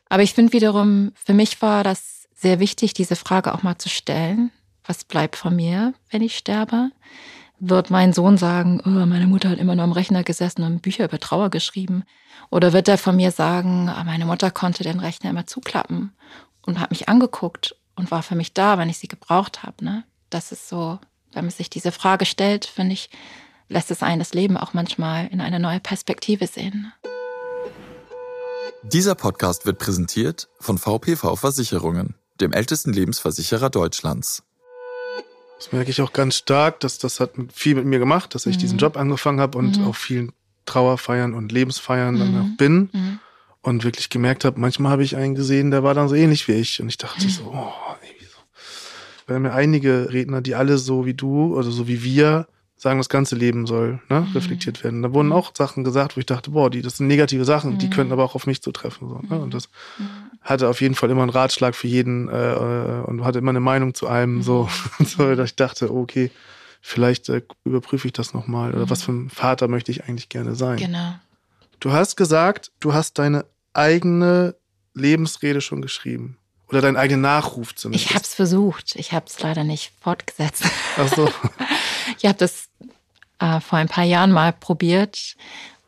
Aber 0.08 0.22
ich 0.22 0.32
finde 0.32 0.52
wiederum, 0.52 1.10
für 1.24 1.34
mich 1.34 1.60
war 1.60 1.82
das 1.82 2.28
sehr 2.36 2.60
wichtig, 2.60 2.94
diese 2.94 3.16
Frage 3.16 3.52
auch 3.52 3.64
mal 3.64 3.78
zu 3.78 3.88
stellen. 3.88 4.52
Was 4.86 5.04
bleibt 5.04 5.36
von 5.36 5.56
mir, 5.56 5.94
wenn 6.10 6.22
ich 6.22 6.36
sterbe? 6.36 6.90
Wird 7.58 7.90
mein 7.90 8.12
Sohn 8.12 8.36
sagen, 8.36 8.80
oh, 8.84 9.06
meine 9.06 9.26
Mutter 9.26 9.48
hat 9.48 9.58
immer 9.58 9.74
nur 9.74 9.84
am 9.84 9.92
Rechner 9.92 10.22
gesessen 10.22 10.62
und 10.62 10.82
Bücher 10.82 11.04
über 11.04 11.18
Trauer 11.18 11.50
geschrieben? 11.50 12.04
Oder 12.50 12.72
wird 12.72 12.86
er 12.88 12.98
von 12.98 13.16
mir 13.16 13.30
sagen, 13.30 13.88
ah, 13.88 14.04
meine 14.04 14.26
Mutter 14.26 14.50
konnte 14.50 14.84
den 14.84 15.00
Rechner 15.00 15.30
immer 15.30 15.46
zuklappen 15.46 16.12
und 16.62 16.78
hat 16.78 16.90
mich 16.90 17.08
angeguckt 17.08 17.74
und 17.96 18.10
war 18.10 18.22
für 18.22 18.34
mich 18.34 18.52
da, 18.52 18.78
wenn 18.78 18.90
ich 18.90 18.98
sie 18.98 19.08
gebraucht 19.08 19.62
habe. 19.62 19.84
Ne? 19.84 20.04
Das 20.30 20.52
ist 20.52 20.68
so, 20.68 20.98
wenn 21.32 21.44
man 21.46 21.50
sich 21.50 21.70
diese 21.70 21.92
Frage 21.92 22.26
stellt, 22.26 22.66
finde 22.66 22.92
ich, 22.92 23.10
lässt 23.68 23.90
es 23.90 24.02
einen 24.02 24.20
das 24.20 24.34
Leben 24.34 24.56
auch 24.56 24.74
manchmal 24.74 25.26
in 25.28 25.40
eine 25.40 25.58
neue 25.58 25.80
Perspektive 25.80 26.46
sehen. 26.46 26.92
Dieser 28.82 29.16
Podcast 29.16 29.66
wird 29.66 29.78
präsentiert 29.78 30.48
von 30.60 30.78
VPV 30.78 31.34
Versicherungen, 31.34 32.14
dem 32.40 32.52
ältesten 32.52 32.92
Lebensversicherer 32.92 33.70
Deutschlands. 33.70 34.45
Das 35.58 35.72
merke 35.72 35.90
ich 35.90 36.02
auch 36.02 36.12
ganz 36.12 36.36
stark, 36.36 36.80
dass 36.80 36.98
das 36.98 37.20
hat 37.20 37.32
viel 37.52 37.74
mit 37.74 37.86
mir 37.86 37.98
gemacht, 37.98 38.34
dass 38.34 38.46
ich 38.46 38.56
mhm. 38.56 38.60
diesen 38.60 38.78
Job 38.78 38.96
angefangen 38.96 39.40
habe 39.40 39.56
und 39.58 39.78
mhm. 39.78 39.86
auf 39.86 39.96
vielen 39.96 40.32
Trauerfeiern 40.66 41.34
und 41.34 41.52
Lebensfeiern 41.52 42.14
mhm. 42.14 42.18
dann 42.18 42.40
auch 42.40 42.56
bin 42.58 42.90
mhm. 42.92 43.18
und 43.62 43.84
wirklich 43.84 44.10
gemerkt 44.10 44.44
habe, 44.44 44.60
manchmal 44.60 44.92
habe 44.92 45.04
ich 45.04 45.16
einen 45.16 45.34
gesehen, 45.34 45.70
der 45.70 45.82
war 45.82 45.94
dann 45.94 46.08
so 46.08 46.14
ähnlich 46.14 46.46
wie 46.48 46.52
ich 46.52 46.80
und 46.80 46.88
ich 46.88 46.98
dachte 46.98 47.26
so, 47.28 47.44
oh, 47.54 47.72
irgendwie 48.02 48.26
so. 48.26 48.38
Wir 49.26 49.36
haben 49.36 49.44
ja 49.44 49.54
einige 49.54 50.12
Redner, 50.12 50.42
die 50.42 50.54
alle 50.54 50.78
so 50.78 51.06
wie 51.06 51.14
du 51.14 51.56
oder 51.56 51.70
so 51.70 51.88
wie 51.88 52.02
wir 52.02 52.46
sagen, 52.76 52.98
das 52.98 53.08
ganze 53.08 53.36
Leben 53.36 53.66
soll 53.66 54.00
ne, 54.10 54.20
mhm. 54.20 54.32
reflektiert 54.32 54.84
werden. 54.84 55.02
Da 55.02 55.14
wurden 55.14 55.32
auch 55.32 55.52
Sachen 55.56 55.82
gesagt, 55.82 56.16
wo 56.16 56.20
ich 56.20 56.26
dachte, 56.26 56.50
boah, 56.50 56.68
die, 56.68 56.82
das 56.82 56.98
sind 56.98 57.06
negative 57.06 57.46
Sachen, 57.46 57.74
mhm. 57.74 57.78
die 57.78 57.88
könnten 57.88 58.12
aber 58.12 58.22
auch 58.22 58.34
auf 58.34 58.46
mich 58.46 58.60
zutreffen. 58.60 59.08
So, 59.08 59.20
ne? 59.28 59.40
Und 59.40 59.54
das 59.54 59.70
mhm. 59.98 60.04
Hatte 60.46 60.68
auf 60.68 60.80
jeden 60.80 60.94
Fall 60.94 61.10
immer 61.10 61.22
einen 61.22 61.30
Ratschlag 61.30 61.74
für 61.74 61.88
jeden 61.88 62.28
äh, 62.28 62.52
äh 62.52 63.02
und 63.02 63.24
hatte 63.24 63.38
immer 63.38 63.50
eine 63.50 63.60
Meinung 63.60 63.94
zu 63.94 64.06
einem. 64.06 64.42
So, 64.42 64.68
mhm. 64.98 65.04
so 65.04 65.34
dass 65.34 65.50
ich 65.50 65.56
dachte, 65.56 65.92
okay, 65.92 66.30
vielleicht 66.80 67.28
äh, 67.28 67.42
überprüfe 67.64 68.06
ich 68.06 68.12
das 68.12 68.32
nochmal. 68.32 68.74
Oder 68.74 68.88
was 68.88 69.00
mhm. 69.00 69.04
für 69.04 69.12
ein 69.12 69.30
Vater 69.30 69.68
möchte 69.68 69.90
ich 69.90 70.04
eigentlich 70.04 70.28
gerne 70.28 70.54
sein. 70.54 70.78
Genau. 70.78 71.14
Du 71.80 71.92
hast 71.92 72.16
gesagt, 72.16 72.70
du 72.80 72.94
hast 72.94 73.18
deine 73.18 73.44
eigene 73.74 74.54
Lebensrede 74.94 75.60
schon 75.60 75.82
geschrieben. 75.82 76.38
Oder 76.68 76.80
deinen 76.80 76.96
eigenen 76.96 77.20
Nachruf 77.20 77.74
zumindest. 77.76 78.06
Ich 78.06 78.14
habe 78.14 78.24
es 78.24 78.34
versucht. 78.34 78.96
Ich 78.96 79.12
habe 79.12 79.26
es 79.26 79.40
leider 79.40 79.62
nicht 79.62 79.92
fortgesetzt. 80.00 80.64
Ach 80.96 81.12
so. 81.14 81.30
ich 82.18 82.24
habe 82.24 82.38
das 82.38 82.68
äh, 83.38 83.60
vor 83.60 83.78
ein 83.78 83.88
paar 83.88 84.04
Jahren 84.04 84.32
mal 84.32 84.52
probiert 84.52 85.36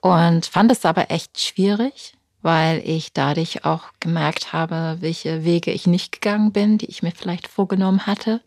und 0.00 0.46
fand 0.46 0.70
es 0.70 0.84
aber 0.84 1.10
echt 1.10 1.40
schwierig, 1.40 2.14
weil 2.42 2.82
ich 2.84 3.12
dadurch 3.12 3.64
auch 3.64 3.84
gemerkt 4.00 4.52
habe, 4.52 4.98
welche 5.00 5.44
Wege 5.44 5.70
ich 5.70 5.86
nicht 5.86 6.12
gegangen 6.12 6.52
bin, 6.52 6.78
die 6.78 6.86
ich 6.86 7.02
mir 7.02 7.12
vielleicht 7.12 7.48
vorgenommen 7.48 8.06
hatte. 8.06 8.40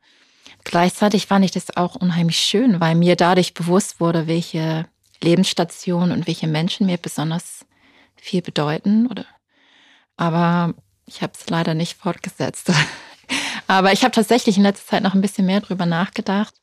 Gleichzeitig 0.63 1.27
fand 1.27 1.43
ich 1.45 1.51
das 1.51 1.75
auch 1.75 1.95
unheimlich 1.95 2.39
schön, 2.39 2.79
weil 2.79 2.95
mir 2.95 3.15
dadurch 3.15 3.53
bewusst 3.53 3.99
wurde, 3.99 4.27
welche 4.27 4.85
Lebensstationen 5.21 6.11
und 6.11 6.27
welche 6.27 6.47
Menschen 6.47 6.85
mir 6.85 6.97
besonders 6.97 7.65
viel 8.15 8.41
bedeuten. 8.41 9.07
Oder 9.07 9.25
aber 10.17 10.75
ich 11.05 11.21
habe 11.21 11.33
es 11.37 11.49
leider 11.49 11.73
nicht 11.73 11.97
fortgesetzt. 11.97 12.71
Aber 13.67 13.93
ich 13.93 14.03
habe 14.03 14.11
tatsächlich 14.11 14.57
in 14.57 14.63
letzter 14.63 14.85
Zeit 14.85 15.03
noch 15.03 15.13
ein 15.13 15.21
bisschen 15.21 15.45
mehr 15.45 15.61
drüber 15.61 15.85
nachgedacht, 15.85 16.53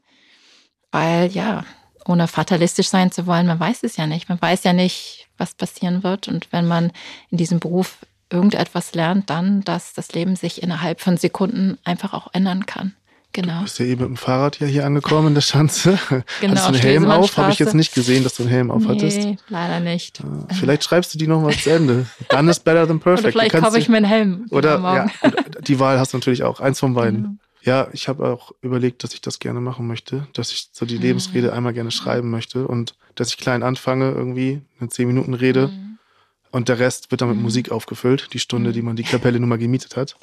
weil 0.91 1.31
ja, 1.33 1.65
ohne 2.09 2.27
fatalistisch 2.27 2.89
sein 2.89 3.13
zu 3.13 3.27
wollen, 3.27 3.47
man 3.47 3.61
weiß 3.61 3.83
es 3.83 3.97
ja 3.97 4.07
nicht. 4.07 4.29
Man 4.29 4.41
weiß 4.41 4.65
ja 4.65 4.73
nicht, 4.73 5.29
was 5.37 5.55
passieren 5.55 6.03
wird. 6.03 6.29
Und 6.29 6.49
wenn 6.51 6.67
man 6.67 6.93
in 7.31 7.39
diesem 7.39 7.61
Beruf 7.61 7.99
irgendetwas 8.31 8.95
lernt, 8.95 9.31
dann, 9.31 9.63
dass 9.63 9.95
das 9.95 10.13
Leben 10.13 10.37
sich 10.37 10.63
innerhalb 10.63 11.01
von 11.01 11.17
Sekunden 11.17 11.79
einfach 11.85 12.13
auch 12.13 12.29
ändern 12.33 12.67
kann. 12.67 12.95
Genau. 13.35 13.59
Du 13.59 13.65
bist 13.65 13.79
ja 13.79 13.85
eben 13.85 14.01
mit 14.01 14.09
dem 14.09 14.17
Fahrrad 14.17 14.59
ja 14.59 14.67
hier 14.67 14.87
angekommen 14.87 15.29
in 15.29 15.35
der 15.35 15.43
Schanze. 15.43 15.99
Genau, 16.41 16.55
Hast 16.55 16.69
du 16.69 16.73
einen 16.73 16.81
Helm 16.81 17.11
auf? 17.11 17.37
Habe 17.37 17.53
ich 17.53 17.59
jetzt 17.59 17.75
nicht 17.75 17.95
gesehen, 17.95 18.25
dass 18.25 18.35
du 18.35 18.43
einen 18.43 18.51
Helm 18.51 18.71
auf 18.71 18.83
nee, 18.83 19.37
leider 19.49 19.81
nicht. 19.81 20.21
Ja, 20.21 20.55
vielleicht 20.55 20.85
schreibst 20.85 21.15
du 21.15 21.19
die 21.19 21.27
noch 21.27 21.41
mal 21.41 21.53
zu 21.53 21.71
Ende. 21.71 22.07
Dann 22.31 22.49
ist 22.49 22.65
better 22.65 22.87
than 22.87 23.01
perfect. 23.01 23.25
Oder 23.25 23.33
vielleicht 23.33 23.65
kaufe 23.65 23.79
ich 23.79 23.89
mir 23.89 23.99
einen 23.99 24.07
Helm. 24.07 24.47
Oder 24.51 24.79
ja, 24.81 25.31
die 25.61 25.79
Wahl 25.79 25.99
hast 25.99 26.15
du 26.15 26.17
natürlich 26.17 26.43
auch. 26.43 26.61
Eins 26.61 26.81
von 26.81 26.95
beiden. 26.95 27.21
Mhm. 27.21 27.39
Ja, 27.63 27.89
ich 27.93 28.09
habe 28.09 28.29
auch 28.29 28.53
überlegt, 28.61 29.05
dass 29.05 29.15
ich 29.15 29.21
das 29.21 29.39
gerne 29.39 29.61
machen 29.61 29.87
möchte, 29.87 30.27
dass 30.33 30.53
ich 30.53 30.71
so 30.73 30.87
die 30.87 30.97
mhm. 30.97 31.03
Lebensrede 31.03 31.53
einmal 31.53 31.73
gerne 31.73 31.91
schreiben 31.91 32.31
möchte 32.31 32.67
und 32.67 32.95
dass 33.15 33.29
ich 33.29 33.37
klein 33.37 33.63
anfange, 33.63 34.13
irgendwie 34.13 34.63
eine 34.79 34.89
10-Minuten-Rede. 34.89 35.69
Mhm 35.69 35.89
und 36.51 36.69
der 36.69 36.79
Rest 36.79 37.11
wird 37.11 37.21
dann 37.21 37.29
mit 37.29 37.37
mhm. 37.37 37.43
Musik 37.43 37.71
aufgefüllt, 37.71 38.29
die 38.33 38.39
Stunde, 38.39 38.73
die 38.73 38.83
man 38.83 38.97
die 38.97 39.03
Kapelle 39.03 39.39
nun 39.39 39.49
mal 39.49 39.59
gemietet 39.59 39.97
hat. 39.97 40.17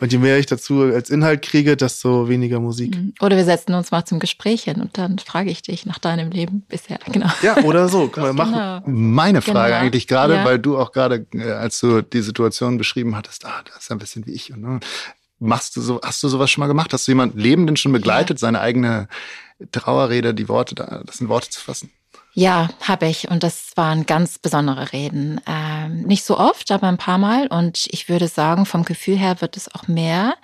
Und 0.00 0.12
je 0.12 0.18
mehr 0.18 0.38
ich 0.38 0.46
dazu 0.46 0.82
als 0.82 1.10
Inhalt 1.10 1.42
kriege, 1.42 1.76
desto 1.76 2.28
weniger 2.28 2.58
Musik. 2.60 2.96
Mhm. 2.96 3.14
Oder 3.20 3.36
wir 3.36 3.44
setzen 3.44 3.74
uns 3.74 3.90
mal 3.90 4.04
zum 4.04 4.18
Gespräch 4.18 4.64
hin 4.64 4.80
und 4.80 4.98
dann 4.98 5.18
frage 5.18 5.50
ich 5.50 5.62
dich 5.62 5.86
nach 5.86 5.98
deinem 5.98 6.30
Leben 6.30 6.64
bisher. 6.68 6.98
Genau. 7.08 7.30
Ja, 7.42 7.56
oder 7.64 7.88
so. 7.88 8.08
Können 8.08 8.26
wir 8.26 8.32
machen. 8.34 8.84
Genau. 8.84 8.98
Meine 8.98 9.40
Frage 9.40 9.72
genau. 9.72 9.84
eigentlich 9.84 10.06
gerade, 10.06 10.34
ja. 10.34 10.44
weil 10.44 10.58
du 10.58 10.76
auch 10.76 10.92
gerade, 10.92 11.26
äh, 11.32 11.50
als 11.52 11.80
du 11.80 12.02
die 12.02 12.20
Situation 12.20 12.76
beschrieben 12.76 13.16
hattest, 13.16 13.46
ah, 13.46 13.62
das 13.64 13.84
ist 13.84 13.90
ein 13.90 13.98
bisschen 13.98 14.26
wie 14.26 14.32
ich. 14.32 14.52
Und, 14.52 14.60
ne? 14.60 14.80
Machst 15.38 15.76
du 15.76 15.80
so, 15.80 16.00
hast 16.02 16.22
du 16.22 16.28
sowas 16.28 16.50
schon 16.50 16.60
mal 16.60 16.66
gemacht? 16.66 16.92
Hast 16.92 17.06
du 17.06 17.12
jemanden 17.12 17.38
Lebenden 17.38 17.76
schon 17.76 17.92
begleitet, 17.92 18.38
ja. 18.38 18.40
seine 18.40 18.60
eigene 18.60 19.08
Trauerrede, 19.72 20.34
die 20.34 20.48
Worte, 20.48 20.74
das 20.74 21.20
in 21.20 21.28
Worte 21.28 21.50
zu 21.50 21.60
fassen? 21.60 21.90
Ja, 22.32 22.68
habe 22.80 23.08
ich. 23.08 23.28
Und 23.28 23.42
das 23.42 23.72
waren 23.74 24.06
ganz 24.06 24.38
besondere 24.38 24.92
Reden. 24.92 25.40
Ähm, 25.46 26.02
nicht 26.02 26.24
so 26.24 26.38
oft, 26.38 26.70
aber 26.70 26.86
ein 26.86 26.98
paar 26.98 27.18
Mal. 27.18 27.48
Und 27.48 27.88
ich 27.90 28.08
würde 28.08 28.28
sagen, 28.28 28.66
vom 28.66 28.84
Gefühl 28.84 29.18
her 29.18 29.40
wird 29.40 29.56
es 29.56 29.74
auch 29.74 29.88
mehr, 29.88 30.36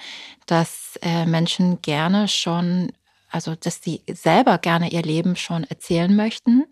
dass 0.46 0.98
äh, 1.02 1.24
Menschen 1.26 1.80
gerne 1.82 2.26
schon, 2.26 2.90
also 3.30 3.54
dass 3.54 3.80
sie 3.82 4.02
selber 4.12 4.58
gerne 4.58 4.90
ihr 4.90 5.02
Leben 5.02 5.36
schon 5.36 5.64
erzählen 5.64 6.14
möchten. 6.14 6.64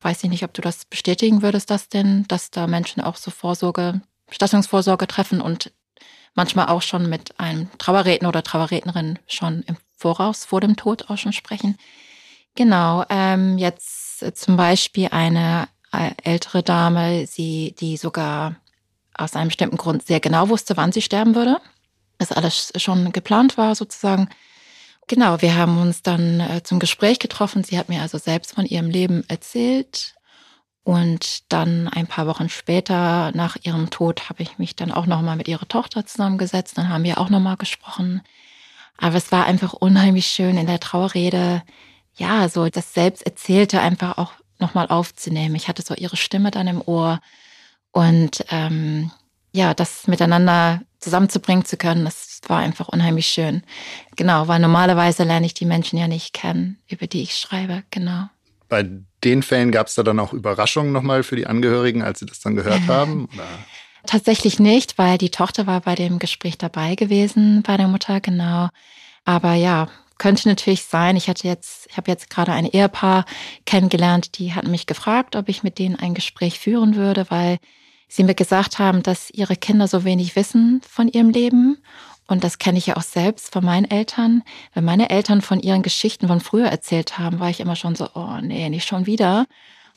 Weiß 0.00 0.22
ich 0.22 0.30
nicht, 0.30 0.44
ob 0.44 0.54
du 0.54 0.62
das 0.62 0.84
bestätigen 0.84 1.42
würdest, 1.42 1.70
dass 1.70 1.88
denn, 1.88 2.24
dass 2.28 2.50
da 2.50 2.66
Menschen 2.66 3.02
auch 3.02 3.16
so 3.16 3.30
Vorsorge, 3.30 4.02
Stattungsvorsorge 4.30 5.06
treffen 5.06 5.40
und 5.40 5.72
manchmal 6.34 6.66
auch 6.66 6.82
schon 6.82 7.08
mit 7.08 7.38
einem 7.38 7.68
Trauerredner 7.78 8.28
oder 8.28 8.42
Trauerrednerin 8.42 9.18
schon 9.26 9.62
im 9.66 9.76
Voraus 9.96 10.44
vor 10.44 10.60
dem 10.60 10.76
Tod 10.76 11.08
auch 11.08 11.18
schon 11.18 11.32
sprechen. 11.32 11.78
Genau, 12.54 13.04
ähm, 13.08 13.58
jetzt 13.58 14.36
zum 14.36 14.56
Beispiel 14.56 15.08
eine 15.10 15.68
äh, 15.92 16.10
ältere 16.22 16.62
Dame, 16.62 17.26
sie, 17.26 17.74
die 17.78 17.96
sogar 17.96 18.56
aus 19.16 19.34
einem 19.34 19.48
bestimmten 19.48 19.76
Grund 19.76 20.06
sehr 20.06 20.20
genau 20.20 20.48
wusste, 20.48 20.76
wann 20.76 20.92
sie 20.92 21.02
sterben 21.02 21.34
würde. 21.34 21.60
Das 22.18 22.32
alles 22.32 22.72
schon 22.76 23.12
geplant 23.12 23.56
war 23.56 23.74
sozusagen. 23.74 24.28
Genau, 25.06 25.40
wir 25.42 25.56
haben 25.56 25.80
uns 25.80 26.02
dann 26.02 26.40
äh, 26.40 26.62
zum 26.62 26.78
Gespräch 26.78 27.18
getroffen. 27.18 27.64
Sie 27.64 27.78
hat 27.78 27.88
mir 27.88 28.02
also 28.02 28.18
selbst 28.18 28.54
von 28.54 28.64
ihrem 28.66 28.88
Leben 28.88 29.24
erzählt. 29.28 30.14
Und 30.84 31.50
dann 31.52 31.88
ein 31.88 32.06
paar 32.06 32.26
Wochen 32.26 32.48
später, 32.48 33.32
nach 33.34 33.56
ihrem 33.62 33.90
Tod, 33.90 34.28
habe 34.28 34.42
ich 34.42 34.58
mich 34.58 34.76
dann 34.76 34.92
auch 34.92 35.06
nochmal 35.06 35.36
mit 35.36 35.48
ihrer 35.48 35.66
Tochter 35.66 36.04
zusammengesetzt. 36.04 36.76
Dann 36.76 36.90
haben 36.90 37.04
wir 37.04 37.18
auch 37.18 37.30
nochmal 37.30 37.56
gesprochen. 37.56 38.20
Aber 38.98 39.16
es 39.16 39.32
war 39.32 39.46
einfach 39.46 39.72
unheimlich 39.72 40.26
schön 40.26 40.56
in 40.58 40.66
der 40.66 40.80
Trauerrede 40.80 41.62
ja, 42.16 42.48
so 42.48 42.68
das 42.68 42.94
Selbsterzählte 42.94 43.80
einfach 43.80 44.18
auch 44.18 44.32
nochmal 44.58 44.86
aufzunehmen. 44.88 45.54
Ich 45.56 45.68
hatte 45.68 45.82
so 45.82 45.94
ihre 45.94 46.16
Stimme 46.16 46.50
dann 46.50 46.68
im 46.68 46.80
Ohr 46.80 47.20
und 47.90 48.44
ähm, 48.50 49.10
ja, 49.52 49.74
das 49.74 50.06
miteinander 50.06 50.82
zusammenzubringen 50.98 51.64
zu 51.64 51.76
können, 51.76 52.04
das 52.04 52.40
war 52.46 52.58
einfach 52.58 52.88
unheimlich 52.88 53.26
schön. 53.26 53.62
Genau, 54.16 54.48
weil 54.48 54.58
normalerweise 54.58 55.24
lerne 55.24 55.46
ich 55.46 55.54
die 55.54 55.66
Menschen 55.66 55.98
ja 55.98 56.08
nicht 56.08 56.32
kennen, 56.32 56.78
über 56.88 57.06
die 57.06 57.22
ich 57.22 57.36
schreibe, 57.36 57.84
genau. 57.90 58.28
Bei 58.68 58.88
den 59.24 59.42
Fällen 59.42 59.72
gab 59.72 59.86
es 59.86 59.94
da 59.94 60.02
dann 60.02 60.20
auch 60.20 60.32
Überraschungen 60.32 60.92
nochmal 60.92 61.22
für 61.22 61.36
die 61.36 61.46
Angehörigen, 61.46 62.02
als 62.02 62.18
sie 62.18 62.26
das 62.26 62.40
dann 62.40 62.54
gehört 62.54 62.86
haben? 62.88 63.28
Oder? 63.34 63.46
Tatsächlich 64.06 64.58
nicht, 64.58 64.98
weil 64.98 65.16
die 65.18 65.30
Tochter 65.30 65.66
war 65.66 65.80
bei 65.80 65.94
dem 65.94 66.18
Gespräch 66.18 66.58
dabei 66.58 66.94
gewesen, 66.94 67.62
bei 67.62 67.76
der 67.76 67.88
Mutter, 67.88 68.20
genau. 68.20 68.68
Aber 69.24 69.54
ja, 69.54 69.88
könnte 70.18 70.48
natürlich 70.48 70.84
sein, 70.84 71.16
ich 71.16 71.28
hatte 71.28 71.48
jetzt, 71.48 71.86
ich 71.90 71.96
habe 71.96 72.10
jetzt 72.10 72.30
gerade 72.30 72.52
ein 72.52 72.66
Ehepaar 72.66 73.24
kennengelernt, 73.64 74.38
die 74.38 74.54
hatten 74.54 74.70
mich 74.70 74.86
gefragt, 74.86 75.36
ob 75.36 75.48
ich 75.48 75.62
mit 75.62 75.78
denen 75.78 75.96
ein 75.96 76.14
Gespräch 76.14 76.60
führen 76.60 76.94
würde, 76.94 77.26
weil 77.30 77.58
sie 78.08 78.24
mir 78.24 78.34
gesagt 78.34 78.78
haben, 78.78 79.02
dass 79.02 79.30
ihre 79.30 79.56
Kinder 79.56 79.88
so 79.88 80.04
wenig 80.04 80.36
wissen 80.36 80.82
von 80.88 81.08
ihrem 81.08 81.30
Leben. 81.30 81.78
Und 82.26 82.42
das 82.42 82.58
kenne 82.58 82.78
ich 82.78 82.86
ja 82.86 82.96
auch 82.96 83.02
selbst 83.02 83.52
von 83.52 83.64
meinen 83.64 83.90
Eltern. 83.90 84.42
Wenn 84.72 84.84
meine 84.84 85.10
Eltern 85.10 85.42
von 85.42 85.60
ihren 85.60 85.82
Geschichten 85.82 86.28
von 86.28 86.40
früher 86.40 86.68
erzählt 86.68 87.18
haben, 87.18 87.38
war 87.38 87.50
ich 87.50 87.60
immer 87.60 87.76
schon 87.76 87.94
so, 87.94 88.08
oh 88.14 88.38
nee, 88.40 88.68
nicht 88.70 88.88
schon 88.88 89.06
wieder. 89.06 89.46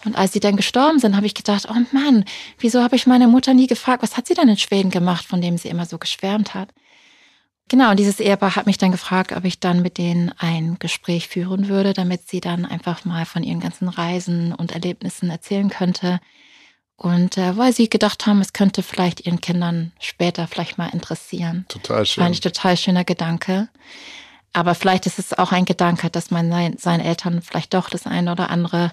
Und 0.06 0.16
als 0.16 0.34
sie 0.34 0.40
dann 0.40 0.58
gestorben 0.58 1.00
sind, 1.00 1.16
habe 1.16 1.26
ich 1.26 1.34
gedacht, 1.34 1.68
oh 1.70 1.96
Mann, 1.96 2.26
wieso 2.60 2.84
habe 2.84 2.96
ich 2.96 3.08
meine 3.08 3.28
Mutter 3.28 3.54
nie 3.54 3.68
gefragt, 3.68 4.04
was 4.04 4.18
hat 4.18 4.28
sie 4.28 4.34
denn 4.34 4.50
in 4.50 4.58
Schweden 4.58 4.92
gemacht, 4.92 5.26
von 5.26 5.42
dem 5.42 5.58
sie 5.58 5.70
immer 5.70 5.86
so 5.86 5.98
geschwärmt 5.98 6.54
hat? 6.54 6.70
Genau, 7.70 7.92
und 7.92 8.00
dieses 8.00 8.22
Ehepaar 8.22 8.56
hat 8.56 8.66
mich 8.66 8.78
dann 8.78 8.92
gefragt, 8.92 9.34
ob 9.34 9.44
ich 9.44 9.60
dann 9.60 9.82
mit 9.82 9.98
denen 9.98 10.32
ein 10.38 10.78
Gespräch 10.80 11.28
führen 11.28 11.68
würde, 11.68 11.94
damit 11.94 12.30
sie 12.30 12.40
dann 12.40 12.66
einfach 12.66 13.04
mal 13.04 13.26
von 13.26 13.44
ihren 13.44 13.60
ganzen 13.60 13.90
Reisen 13.90 14.54
und 14.54 14.72
Erlebnissen 14.72 15.30
erzählen 15.30 15.70
könnte. 15.70 16.20
Und 16.98 17.38
äh, 17.38 17.56
weil 17.56 17.74
sie 17.74 17.90
gedacht 17.90 18.26
haben, 18.26 18.42
es 18.42 18.54
könnte 18.54 18.82
vielleicht 18.84 19.26
ihren 19.26 19.40
Kindern 19.40 19.92
später 20.00 20.48
vielleicht 20.48 20.78
mal 20.78 20.90
interessieren. 20.90 21.66
Total 21.70 22.06
schön. 22.06 22.24
Fand 22.24 22.36
ich 22.36 22.42
total 22.42 22.76
schöner 22.76 23.04
Gedanke. 23.04 23.70
Aber 24.52 24.74
vielleicht 24.74 25.06
ist 25.06 25.20
es 25.20 25.38
auch 25.38 25.52
ein 25.52 25.66
Gedanke, 25.66 26.10
dass 26.10 26.32
man 26.32 26.50
sein, 26.50 26.78
seinen 26.78 27.02
Eltern 27.02 27.42
vielleicht 27.44 27.76
doch 27.76 27.90
das 27.90 28.08
eine 28.08 28.32
oder 28.32 28.50
andere 28.50 28.92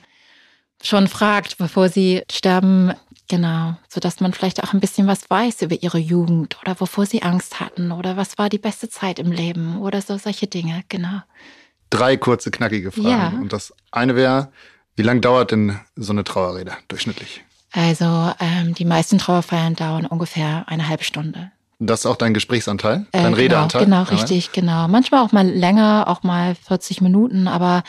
schon 0.83 1.09
fragt, 1.09 1.57
bevor 1.57 1.89
sie 1.89 2.23
sterben, 2.31 2.93
Genau, 3.29 3.75
sodass 3.89 4.21
man 4.21 4.35
vielleicht 4.35 4.63
auch 4.63 4.75
ein 4.75 4.81
bisschen 4.81 5.07
was 5.07 5.31
weiß 5.31 5.63
über 5.63 5.83
ihre 5.83 5.99
Jugend 5.99 6.59
oder 6.61 6.79
wovor 6.79 7.07
sie 7.07 7.23
Angst 7.23 7.59
hatten 7.59 7.91
oder 7.91 8.19
was 8.19 8.37
war 8.37 8.51
die 8.51 8.59
beste 8.59 8.91
Zeit 8.91 9.19
im 9.19 9.33
Leben 9.33 9.81
oder 9.81 10.03
so 10.03 10.19
solche 10.19 10.47
Dinge, 10.47 10.85
genau. 10.91 11.23
Drei 11.89 12.19
kurze, 12.19 12.51
knackige 12.51 12.93
Fragen. 12.93 13.09
Ja. 13.09 13.29
Und 13.41 13.53
das 13.53 13.73
eine 13.91 14.15
wäre, 14.15 14.53
wie 14.97 15.03
lange 15.03 15.21
dauert 15.21 15.53
denn 15.53 15.81
so 15.97 16.13
eine 16.13 16.25
Trauerrede 16.25 16.75
durchschnittlich? 16.89 17.45
Also 17.75 18.33
ähm, 18.41 18.75
die 18.75 18.85
meisten 18.85 19.19
Trauerfeiern 19.19 19.75
dauern 19.75 20.07
ungefähr 20.07 20.65
eine 20.69 20.89
halbe 20.89 21.05
Stunde. 21.05 21.51
Das 21.81 22.01
ist 22.01 22.07
auch 22.07 22.17
dein 22.17 22.33
Gesprächsanteil, 22.35 23.07
Äh, 23.11 23.23
dein 23.25 23.35
Redeanteil? 23.35 23.85
Genau, 23.85 23.97
Ja. 23.99 24.05
genau 24.05 24.21
richtig, 24.21 24.53
genau. 24.53 24.87
Manchmal 24.87 25.23
auch 25.25 25.33
mal 25.33 25.47
länger, 25.47 26.05
auch 26.07 26.23
mal 26.23 26.55
40 26.55 27.01
Minuten, 27.01 27.49
aber 27.49 27.83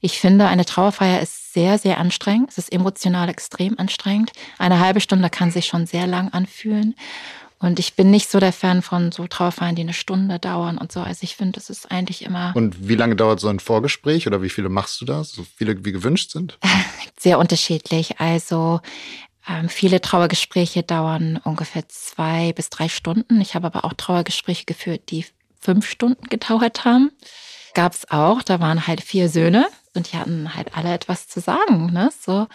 ich 0.00 0.20
finde, 0.20 0.46
eine 0.46 0.64
Trauerfeier 0.64 1.20
ist 1.20 1.52
sehr, 1.52 1.76
sehr 1.76 1.98
anstrengend. 1.98 2.50
Es 2.50 2.58
ist 2.58 2.72
emotional 2.72 3.28
extrem 3.28 3.78
anstrengend. 3.78 4.30
Eine 4.58 4.78
halbe 4.78 5.00
Stunde 5.00 5.28
kann 5.28 5.50
sich 5.50 5.66
schon 5.66 5.86
sehr 5.86 6.06
lang 6.06 6.32
anfühlen. 6.32 6.94
Und 7.58 7.78
ich 7.78 7.94
bin 7.94 8.10
nicht 8.10 8.30
so 8.30 8.40
der 8.40 8.52
Fan 8.52 8.80
von 8.82 9.12
so 9.12 9.26
Trauerfeiern, 9.26 9.74
die 9.74 9.82
eine 9.82 9.92
Stunde 9.92 10.38
dauern 10.38 10.78
und 10.78 10.90
so. 10.90 11.00
Also 11.00 11.20
ich 11.22 11.36
finde, 11.36 11.58
es 11.60 11.68
ist 11.68 11.90
eigentlich 11.90 12.24
immer 12.24 12.52
Und 12.54 12.88
wie 12.88 12.96
lange 12.96 13.16
dauert 13.16 13.38
so 13.40 13.48
ein 13.48 13.60
Vorgespräch 13.60 14.26
oder 14.26 14.40
wie 14.42 14.48
viele 14.50 14.68
machst 14.68 15.00
du 15.00 15.04
da? 15.04 15.22
So 15.24 15.44
viele 15.56 15.84
wie 15.84 15.92
gewünscht 15.92 16.30
sind? 16.30 16.58
sehr 17.20 17.38
unterschiedlich. 17.38 18.18
Also 18.20 18.80
ähm, 19.48 19.68
viele 19.68 20.00
Trauergespräche 20.00 20.82
dauern 20.82 21.40
ungefähr 21.42 21.88
zwei 21.88 22.52
bis 22.52 22.70
drei 22.70 22.88
Stunden. 22.88 23.40
Ich 23.40 23.54
habe 23.54 23.66
aber 23.66 23.84
auch 23.84 23.94
Trauergespräche 23.94 24.64
geführt, 24.64 25.10
die 25.10 25.26
fünf 25.60 25.88
Stunden 25.88 26.28
gedauert 26.28 26.84
haben. 26.84 27.10
Gab 27.74 27.92
es 27.92 28.10
auch. 28.10 28.42
Da 28.42 28.60
waren 28.60 28.86
halt 28.86 29.00
vier 29.00 29.28
Söhne 29.28 29.66
und 29.94 30.12
die 30.12 30.16
hatten 30.16 30.54
halt 30.54 30.76
alle 30.76 30.92
etwas 30.92 31.28
zu 31.28 31.40
sagen. 31.40 31.92
Ne? 31.92 32.10
So. 32.20 32.46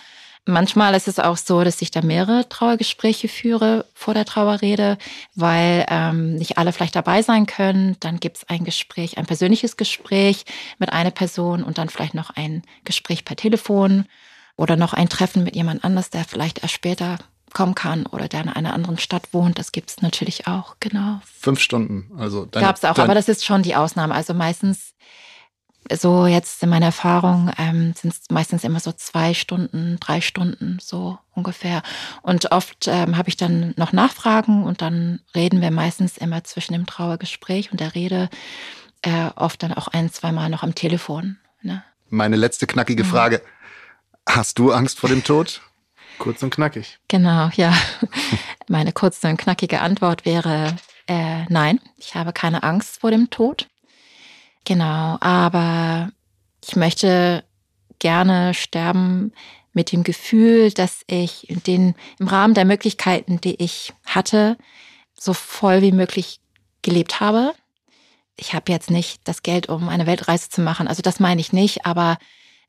Manchmal 0.45 0.95
ist 0.95 1.09
es 1.09 1.19
auch 1.19 1.35
so, 1.35 1.65
dass 1.65 1.81
ich 1.81 1.91
da 1.91 2.01
mehrere 2.01 2.47
Trauergespräche 2.47 3.27
führe 3.27 3.85
vor 3.93 4.13
der 4.13 4.23
Trauerrede, 4.23 4.97
weil 5.35 5.85
ähm, 5.89 6.35
nicht 6.35 6.57
alle 6.57 6.71
vielleicht 6.71 6.95
dabei 6.95 7.21
sein 7.21 7.47
können. 7.47 7.97
Dann 7.99 8.21
gibt 8.21 8.37
es 8.37 8.49
ein 8.49 8.63
Gespräch, 8.63 9.17
ein 9.17 9.25
persönliches 9.25 9.75
Gespräch 9.75 10.45
mit 10.79 10.93
einer 10.93 11.11
Person 11.11 11.63
und 11.63 11.77
dann 11.77 11.89
vielleicht 11.89 12.13
noch 12.13 12.29
ein 12.29 12.63
Gespräch 12.85 13.25
per 13.25 13.35
Telefon 13.35 14.05
oder 14.57 14.75
noch 14.75 14.93
ein 14.93 15.07
Treffen 15.07 15.43
mit 15.43 15.55
jemand 15.55 15.83
anders, 15.85 16.09
der 16.09 16.25
vielleicht 16.25 16.59
erst 16.63 16.73
später 16.73 17.17
kommen 17.53 17.75
kann 17.75 18.05
oder 18.07 18.27
der 18.27 18.41
in 18.41 18.49
einer 18.49 18.73
anderen 18.73 18.97
Stadt 18.97 19.33
wohnt. 19.33 19.57
Das 19.57 19.71
gibt 19.71 19.89
es 19.89 20.01
natürlich 20.01 20.47
auch, 20.47 20.75
genau. 20.81 21.21
Fünf 21.39 21.61
Stunden. 21.61 22.11
Also 22.17 22.45
deine- 22.45 22.65
Gab 22.65 22.75
es 22.75 22.83
auch, 22.83 22.97
aber 22.97 23.15
das 23.15 23.29
ist 23.29 23.45
schon 23.45 23.63
die 23.63 23.75
Ausnahme. 23.75 24.13
Also 24.13 24.33
meistens, 24.33 24.93
so 25.93 26.27
jetzt 26.27 26.61
in 26.61 26.69
meiner 26.69 26.87
Erfahrung, 26.87 27.49
ähm, 27.57 27.93
sind 27.95 28.13
es 28.13 28.23
meistens 28.29 28.65
immer 28.65 28.81
so 28.81 28.91
zwei 28.91 29.33
Stunden, 29.33 29.97
drei 30.01 30.19
Stunden, 30.19 30.77
so 30.81 31.17
ungefähr. 31.33 31.81
Und 32.21 32.51
oft 32.51 32.87
ähm, 32.87 33.15
habe 33.17 33.29
ich 33.29 33.37
dann 33.37 33.73
noch 33.77 33.93
Nachfragen 33.93 34.63
und 34.65 34.81
dann 34.81 35.21
reden 35.33 35.61
wir 35.61 35.71
meistens 35.71 36.17
immer 36.17 36.43
zwischen 36.43 36.73
dem 36.73 36.85
Trauergespräch 36.85 37.71
und 37.71 37.79
der 37.79 37.95
Rede 37.95 38.29
äh, 39.03 39.29
oft 39.35 39.63
dann 39.63 39.73
auch 39.73 39.87
ein, 39.87 40.11
zweimal 40.11 40.49
noch 40.49 40.63
am 40.63 40.75
Telefon. 40.75 41.37
Ne? 41.61 41.81
Meine 42.09 42.35
letzte 42.35 42.67
knackige 42.67 43.05
Frage. 43.05 43.41
Hast 44.27 44.59
du 44.59 44.71
Angst 44.71 44.99
vor 44.99 45.09
dem 45.09 45.23
Tod? 45.23 45.61
Kurz 46.19 46.43
und 46.43 46.51
knackig. 46.51 46.99
Genau, 47.07 47.49
ja. 47.55 47.73
Meine 48.67 48.91
kurze 48.91 49.27
und 49.27 49.37
knackige 49.37 49.81
Antwort 49.81 50.25
wäre 50.25 50.75
äh, 51.07 51.45
nein, 51.49 51.79
ich 51.97 52.15
habe 52.15 52.33
keine 52.33 52.63
Angst 52.63 52.99
vor 52.99 53.11
dem 53.11 53.29
Tod. 53.29 53.67
Genau, 54.65 55.17
aber 55.21 56.11
ich 56.63 56.75
möchte 56.75 57.43
gerne 57.99 58.53
sterben 58.53 59.31
mit 59.73 59.91
dem 59.91 60.03
Gefühl, 60.03 60.71
dass 60.71 61.03
ich 61.07 61.47
den, 61.65 61.95
im 62.19 62.27
Rahmen 62.27 62.53
der 62.53 62.65
Möglichkeiten, 62.65 63.39
die 63.39 63.63
ich 63.63 63.93
hatte, 64.05 64.57
so 65.17 65.33
voll 65.33 65.81
wie 65.81 65.93
möglich 65.93 66.39
gelebt 66.81 67.19
habe. 67.21 67.53
Ich 68.35 68.53
habe 68.53 68.71
jetzt 68.71 68.91
nicht 68.91 69.21
das 69.23 69.41
Geld, 69.41 69.69
um 69.69 69.87
eine 69.87 70.05
Weltreise 70.05 70.49
zu 70.49 70.61
machen. 70.61 70.87
Also 70.87 71.01
das 71.01 71.19
meine 71.19 71.41
ich 71.41 71.53
nicht, 71.53 71.85
aber 71.85 72.17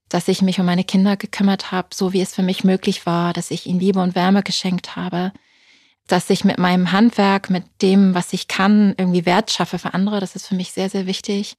dass 0.09 0.29
ich 0.29 0.43
mich 0.43 0.59
um 0.59 0.67
meine 0.67 0.85
Kinder 0.85 1.17
gekümmert 1.17 1.71
habe, 1.71 1.89
so 1.93 2.13
wie 2.13 2.21
es 2.21 2.35
für 2.35 2.43
mich 2.43 2.65
möglich 2.65 3.07
war, 3.07 3.33
dass 3.33 3.51
ich 3.51 3.67
ihnen 3.67 3.81
Liebe 3.81 4.01
und 4.01 4.15
Wärme 4.15 4.43
geschenkt 4.43 4.97
habe, 4.97 5.33
dass 6.07 6.31
ich 6.31 6.45
mit 6.45 6.59
meinem 6.59 6.91
Handwerk, 6.93 7.51
mit 7.51 7.65
dem, 7.83 8.15
was 8.15 8.33
ich 8.33 8.49
kann, 8.49 8.95
irgendwie 8.97 9.27
Wert 9.27 9.51
schaffe 9.51 9.79
für 9.79 9.95
andere. 9.95 10.21
Das 10.21 10.35
ist 10.35 10.47
für 10.47 10.55
mich 10.55 10.73
sehr, 10.73 10.89
sehr 10.89 11.07
wichtig. 11.07 11.57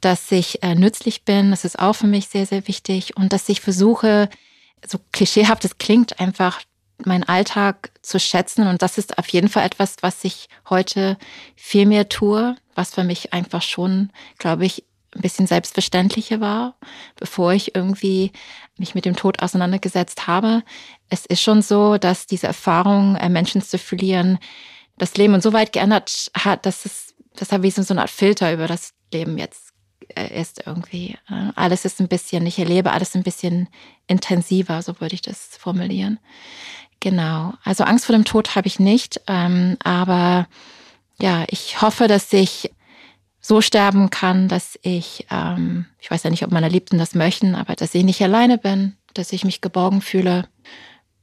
Dass 0.00 0.30
ich 0.30 0.62
äh, 0.62 0.74
nützlich 0.74 1.24
bin, 1.24 1.50
das 1.50 1.64
ist 1.64 1.78
auch 1.78 1.94
für 1.94 2.06
mich 2.06 2.28
sehr, 2.28 2.46
sehr 2.46 2.68
wichtig. 2.68 3.16
Und 3.16 3.32
dass 3.32 3.48
ich 3.48 3.60
versuche, 3.60 4.28
so 4.86 4.98
klischeehaft 5.12 5.64
es 5.64 5.78
klingt, 5.78 6.20
einfach 6.20 6.60
meinen 7.04 7.24
Alltag 7.24 7.90
zu 8.02 8.20
schätzen. 8.20 8.66
Und 8.68 8.82
das 8.82 8.96
ist 8.96 9.18
auf 9.18 9.28
jeden 9.28 9.48
Fall 9.48 9.66
etwas, 9.66 9.96
was 10.02 10.22
ich 10.22 10.48
heute 10.70 11.18
viel 11.56 11.86
mehr 11.86 12.08
tue, 12.08 12.56
was 12.76 12.94
für 12.94 13.02
mich 13.04 13.32
einfach 13.32 13.62
schon, 13.62 14.10
glaube 14.38 14.66
ich, 14.66 14.84
ein 15.14 15.20
bisschen 15.20 15.46
selbstverständlicher 15.46 16.40
war, 16.40 16.76
bevor 17.16 17.52
ich 17.52 17.74
irgendwie 17.74 18.32
mich 18.76 18.94
mit 18.94 19.04
dem 19.04 19.16
Tod 19.16 19.40
auseinandergesetzt 19.40 20.26
habe. 20.26 20.62
Es 21.08 21.26
ist 21.26 21.40
schon 21.40 21.62
so, 21.62 21.98
dass 21.98 22.26
diese 22.26 22.46
Erfahrung, 22.46 23.16
äh, 23.16 23.28
Menschen 23.28 23.62
zu 23.62 23.78
verlieren, 23.78 24.38
das 24.98 25.16
Leben 25.16 25.40
so 25.40 25.52
weit 25.52 25.72
geändert 25.72 26.30
hat, 26.34 26.66
dass 26.66 26.84
es, 26.84 27.14
das 27.36 27.52
hat 27.52 27.62
wie 27.62 27.70
so 27.70 27.82
eine 27.92 28.02
Art 28.02 28.10
Filter 28.10 28.52
über 28.52 28.66
das 28.66 28.92
Leben 29.12 29.38
jetzt 29.38 29.74
äh, 30.14 30.40
ist 30.40 30.62
irgendwie. 30.66 31.16
Äh, 31.30 31.50
Alles 31.54 31.84
ist 31.84 32.00
ein 32.00 32.08
bisschen, 32.08 32.46
ich 32.46 32.58
erlebe 32.58 32.92
alles 32.92 33.14
ein 33.14 33.22
bisschen 33.22 33.68
intensiver, 34.06 34.82
so 34.82 35.00
würde 35.00 35.14
ich 35.14 35.22
das 35.22 35.56
formulieren. 35.58 36.18
Genau. 37.00 37.54
Also 37.64 37.84
Angst 37.84 38.06
vor 38.06 38.14
dem 38.14 38.24
Tod 38.24 38.54
habe 38.54 38.66
ich 38.66 38.80
nicht, 38.80 39.20
ähm, 39.26 39.76
aber 39.82 40.46
ja, 41.20 41.44
ich 41.48 41.80
hoffe, 41.80 42.08
dass 42.08 42.32
ich 42.32 42.70
so 43.44 43.60
sterben 43.60 44.08
kann, 44.08 44.48
dass 44.48 44.78
ich, 44.80 45.26
ähm, 45.30 45.84
ich 46.00 46.10
weiß 46.10 46.22
ja 46.22 46.30
nicht, 46.30 46.44
ob 46.44 46.50
meine 46.50 46.70
Liebsten 46.70 46.96
das 46.96 47.14
möchten, 47.14 47.54
aber 47.54 47.74
dass 47.74 47.94
ich 47.94 48.02
nicht 48.02 48.22
alleine 48.22 48.56
bin, 48.56 48.96
dass 49.12 49.34
ich 49.34 49.44
mich 49.44 49.60
geborgen 49.60 50.00
fühle, 50.00 50.48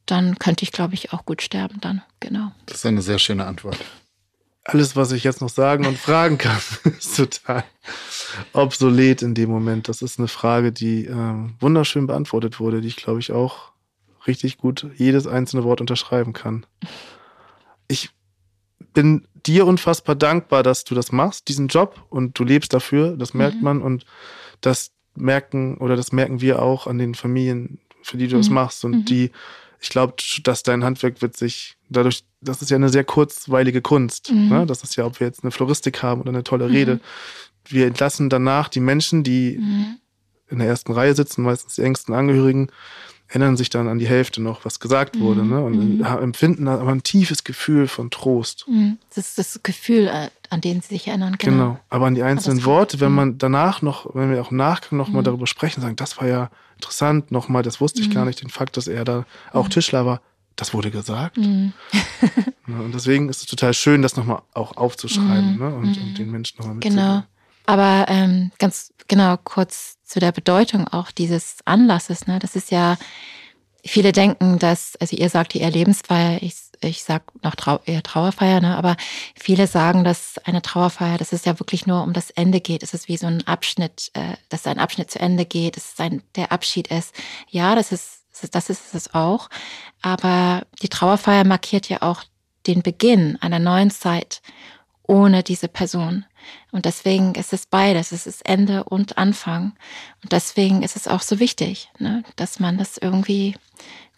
dann 0.06 0.38
könnte 0.38 0.64
ich, 0.64 0.72
glaube 0.72 0.94
ich, 0.94 1.14
auch 1.14 1.26
gut 1.26 1.42
sterben 1.42 1.82
dann. 1.82 2.04
Genau. 2.20 2.52
Das 2.68 2.78
ist 2.78 2.86
eine 2.86 3.02
sehr 3.02 3.18
schöne 3.18 3.48
Antwort. 3.48 3.80
Alles, 4.64 4.96
was 4.96 5.12
ich 5.14 5.24
jetzt 5.24 5.42
noch 5.42 5.50
sagen 5.50 5.88
und 5.88 5.98
fragen 5.98 6.38
kann, 6.38 6.62
ist 7.00 7.18
total 7.18 7.64
obsolet 8.54 9.24
in 9.24 9.34
dem 9.34 9.50
Moment. 9.50 9.90
Das 9.90 10.04
ist 10.04 10.20
eine 10.20 10.28
Frage, 10.28 10.72
die 10.72 11.06
ähm, 11.06 11.56
wunderschön 11.60 12.06
beantwortet 12.06 12.60
wurde, 12.60 12.82
die 12.82 12.90
ich, 12.90 12.98
glaube 12.98 13.20
ich, 13.20 13.32
auch 13.32 13.72
richtig 14.28 14.60
gut 14.60 14.86
jedes 14.96 15.26
einzelne 15.26 15.64
Wort 15.64 15.82
unterschreiben 15.82 16.34
kann. 16.34 16.68
Ich 17.88 18.12
bin 18.94 19.28
dir 19.46 19.66
unfassbar 19.66 20.16
dankbar, 20.16 20.64
dass 20.64 20.84
du 20.84 20.96
das 20.96 21.12
machst, 21.12 21.48
diesen 21.48 21.68
Job, 21.68 22.04
und 22.10 22.38
du 22.38 22.44
lebst 22.44 22.74
dafür. 22.74 23.16
Das 23.18 23.34
merkt 23.34 23.58
Mhm. 23.58 23.64
man 23.64 23.82
und 23.82 24.06
das 24.62 24.92
merken 25.16 25.78
oder 25.78 25.96
das 25.96 26.12
merken 26.12 26.42
wir 26.42 26.62
auch 26.62 26.88
an 26.88 26.98
den 26.98 27.16
Familien, 27.16 27.80
für 28.04 28.18
die 28.18 28.28
du 28.28 28.38
das 28.38 28.50
Mhm. 28.50 28.56
machst 28.56 28.86
und 28.86 28.92
Mhm. 28.92 29.06
die, 29.06 29.32
ich 29.80 29.90
glaube, 29.90 30.14
dass 30.44 30.64
dein 30.64 30.84
Handwerk 30.84 31.22
wird 31.22 31.36
sich 31.36 31.76
dadurch, 31.90 32.24
das 32.40 32.62
ist 32.62 32.70
ja 32.72 32.78
eine 32.78 32.90
sehr 32.90 33.04
kurzweilige 33.04 33.82
Kunst. 33.82 34.32
Mhm. 34.32 34.50
Ne? 34.50 34.66
Das 34.66 34.84
ist 34.84 34.96
ja, 34.96 35.06
ob 35.06 35.20
wir 35.20 35.28
jetzt 35.28 35.44
eine 35.44 35.52
Floristik 35.52 36.02
haben 36.02 36.22
oder 36.22 36.30
eine 36.30 36.44
tolle 36.44 36.70
Rede. 36.70 37.00
Wir 37.66 37.88
entlassen 37.88 38.30
danach 38.30 38.70
die 38.70 38.80
Menschen, 38.80 39.24
die 39.24 39.58
Mhm. 39.60 39.98
in 40.50 40.60
der 40.60 40.68
ersten 40.68 40.92
Reihe 40.94 41.14
sitzen, 41.16 41.44
meistens 41.44 41.76
die 41.76 41.82
engsten 41.84 42.14
Angehörigen, 42.16 42.70
erinnern 43.32 43.56
sich 43.56 43.70
dann 43.70 43.88
an 43.88 43.98
die 43.98 44.08
Hälfte 44.08 44.41
noch, 44.41 44.65
was 44.65 44.80
gesagt 44.82 45.17
wurde, 45.20 45.41
Mhm. 45.44 45.50
ne? 45.50 45.63
und 45.63 45.98
Mhm. 46.00 46.04
empfinden 46.06 46.67
aber 46.67 46.91
ein 46.91 47.02
tiefes 47.04 47.44
Gefühl 47.46 47.88
von 47.88 48.12
Trost. 48.12 48.65
Mhm. 48.67 48.98
Das 49.15 49.30
ist 49.30 49.38
das 49.38 49.60
Gefühl, 49.63 50.08
äh, 50.08 50.30
an 50.50 50.60
den 50.60 50.82
sie 50.82 50.89
sich 50.89 51.08
erinnern. 51.08 51.36
Genau. 51.39 51.52
Genau. 51.58 51.80
Aber 51.89 52.08
an 52.08 52.15
die 52.15 52.24
einzelnen 52.24 52.65
Worte, 52.65 53.00
wenn 53.00 53.10
mhm. 53.12 53.15
man 53.15 53.38
danach 53.38 53.82
noch, 53.82 54.13
wenn 54.13 54.30
wir 54.32 54.41
auch 54.41 54.52
im 54.52 54.58
Nachgang 54.58 54.98
noch 54.98 55.08
mal 55.08 55.20
Mhm. 55.22 55.26
darüber 55.26 55.48
sprechen, 55.48 55.80
sagen, 55.82 55.96
das 55.96 56.20
war 56.20 56.28
ja 56.28 56.50
interessant, 56.76 57.32
nochmal, 57.32 57.63
das 57.63 57.80
wusste 57.80 58.02
ich 58.02 58.10
Mhm. 58.10 58.13
gar 58.13 58.26
nicht, 58.26 58.41
den 58.41 58.50
Fakt, 58.50 58.76
dass 58.76 58.88
er 58.88 59.06
da 59.06 59.26
auch 59.54 59.70
Tischler 59.70 60.06
war, 60.06 60.20
das 60.58 60.74
wurde 60.74 60.91
gesagt. 60.91 61.38
Mhm. 61.38 61.72
Ne? 62.67 62.80
Und 62.84 62.94
deswegen 62.94 63.28
ist 63.28 63.41
es 63.41 63.48
total 63.48 63.74
schön, 63.74 64.02
das 64.04 64.15
nochmal 64.15 64.44
auch 64.54 64.78
aufzuschreiben 64.78 65.54
Mhm. 65.54 65.60
ne? 65.60 65.74
und, 65.76 65.98
Mhm. 65.98 66.04
und 66.04 66.17
den 66.20 66.30
Menschen 66.32 66.58
nochmal 66.60 66.78
Genau. 66.80 67.24
Aber 67.65 68.06
ähm, 68.10 68.52
ganz 68.60 68.93
genau 69.08 69.38
kurz 69.38 69.97
zu 70.04 70.19
der 70.19 70.32
Bedeutung 70.32 70.88
auch 70.88 71.12
dieses 71.12 71.58
Anlasses. 71.65 72.28
Ne? 72.28 72.39
Das 72.39 72.56
ist 72.56 72.71
ja, 72.71 72.97
viele 73.86 74.12
denken, 74.12 74.60
dass, 74.60 74.95
also 74.97 75.15
ihr 75.15 75.30
sagt 75.30 75.56
eher 75.56 75.71
Lebensfeier, 75.71 76.41
ich, 76.41 76.56
ich 76.82 77.04
sag 77.04 77.24
noch 77.43 77.56
Trau 77.56 77.80
eher 77.86 78.04
Trauerfeier, 78.04 78.62
ne? 78.62 78.76
aber 78.78 78.95
viele 79.36 79.67
sagen, 79.67 80.04
dass 80.04 80.38
eine 80.43 80.62
Trauerfeier, 80.62 81.17
dass 81.17 81.34
es 81.34 81.45
ja 81.45 81.60
wirklich 81.60 81.88
nur 81.88 82.04
um 82.04 82.13
das 82.13 82.30
Ende 82.32 82.62
geht. 82.62 82.84
Es 82.84 82.93
ist 82.93 83.08
wie 83.08 83.17
so 83.17 83.28
ein 83.28 83.45
Abschnitt, 83.47 84.12
äh, 84.13 84.36
dass 84.50 84.67
ein 84.67 84.80
Abschnitt 84.80 85.12
zu 85.12 85.19
Ende 85.19 85.45
geht, 85.45 85.78
dass 85.78 85.93
es 85.93 86.00
ein, 86.00 86.24
der 86.36 86.52
Abschied 86.52 86.88
ist. 86.88 87.13
Ja, 87.50 87.76
das 87.76 87.91
ist, 87.91 88.24
das 88.52 88.69
ist 88.69 88.93
es 88.93 89.13
auch. 89.13 89.50
Aber 90.02 90.63
die 90.82 90.89
Trauerfeier 90.89 91.43
markiert 91.43 91.89
ja 91.89 92.02
auch 92.02 92.24
den 92.67 92.82
Beginn 92.82 93.38
einer 93.41 93.60
neuen 93.60 93.91
Zeit 93.91 94.41
ohne 95.04 95.43
diese 95.43 95.67
Person. 95.67 96.26
Und 96.72 96.86
deswegen 96.86 97.36
ist 97.36 97.54
es 97.54 97.66
beides. 97.66 98.12
Es 98.12 98.28
ist 98.28 98.46
Ende 98.46 98.84
und 98.84 99.18
Anfang. 99.18 99.74
Und 100.24 100.32
deswegen 100.32 100.84
ist 100.84 100.96
es 100.96 101.08
auch 101.08 101.22
so 101.22 101.40
wichtig, 101.40 101.90
ne, 102.00 102.24
dass 102.36 102.60
man 102.60 102.78
das 102.78 102.98
irgendwie 102.98 103.56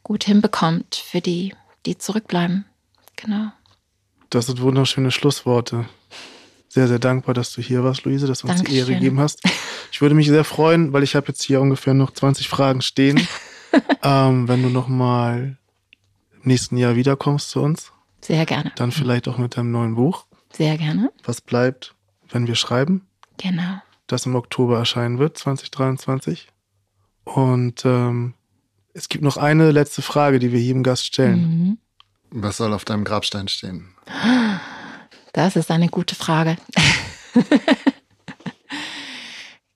gut 0.03 0.23
hinbekommt 0.23 0.95
für 0.95 1.21
die 1.21 1.53
die 1.85 1.97
zurückbleiben. 1.97 2.65
Genau. 3.15 3.51
Das 4.29 4.47
sind 4.47 4.61
wunderschöne 4.61 5.11
Schlussworte. 5.11 5.85
Sehr, 6.67 6.87
sehr 6.87 6.99
dankbar, 6.99 7.35
dass 7.35 7.53
du 7.53 7.61
hier 7.61 7.83
warst, 7.83 8.03
Luise, 8.03 8.25
dass 8.25 8.39
du 8.39 8.47
uns 8.47 8.63
die 8.63 8.75
Ehre 8.75 8.87
Dankeschön. 8.87 8.95
gegeben 8.95 9.19
hast. 9.19 9.41
Ich 9.91 10.01
würde 10.01 10.15
mich 10.15 10.27
sehr 10.27 10.43
freuen, 10.43 10.91
weil 10.91 11.03
ich 11.03 11.15
habe 11.15 11.27
jetzt 11.27 11.43
hier 11.43 11.61
ungefähr 11.61 11.93
noch 11.93 12.11
20 12.11 12.49
Fragen 12.49 12.81
stehen. 12.81 13.27
ähm, 14.03 14.47
wenn 14.47 14.63
du 14.63 14.69
noch 14.69 14.87
mal 14.87 15.57
im 16.33 16.41
nächsten 16.43 16.77
Jahr 16.77 16.95
wiederkommst 16.95 17.51
zu 17.51 17.61
uns, 17.61 17.91
Sehr 18.21 18.45
gerne. 18.45 18.71
dann 18.75 18.91
vielleicht 18.91 19.27
auch 19.27 19.37
mit 19.37 19.55
deinem 19.55 19.71
neuen 19.71 19.95
Buch. 19.95 20.25
Sehr 20.51 20.77
gerne. 20.77 21.11
Was 21.23 21.41
bleibt, 21.41 21.93
wenn 22.33 22.47
wir 22.47 22.55
schreiben? 22.55 23.07
Genau. 23.37 23.81
das 24.07 24.25
im 24.25 24.35
Oktober 24.35 24.77
erscheinen 24.77 25.17
wird, 25.17 25.37
2023. 25.37 26.47
Und 27.23 27.83
ähm, 27.85 28.33
es 28.93 29.09
gibt 29.09 29.23
noch 29.23 29.37
eine 29.37 29.71
letzte 29.71 30.01
Frage, 30.01 30.39
die 30.39 30.51
wir 30.51 30.59
jedem 30.59 30.83
Gast 30.83 31.05
stellen. 31.05 31.39
Mhm. 31.39 31.77
Was 32.29 32.57
soll 32.57 32.73
auf 32.73 32.85
deinem 32.85 33.05
Grabstein 33.05 33.47
stehen? 33.47 33.95
Das 35.33 35.55
ist 35.55 35.71
eine 35.71 35.87
gute 35.87 36.15
Frage. 36.15 36.57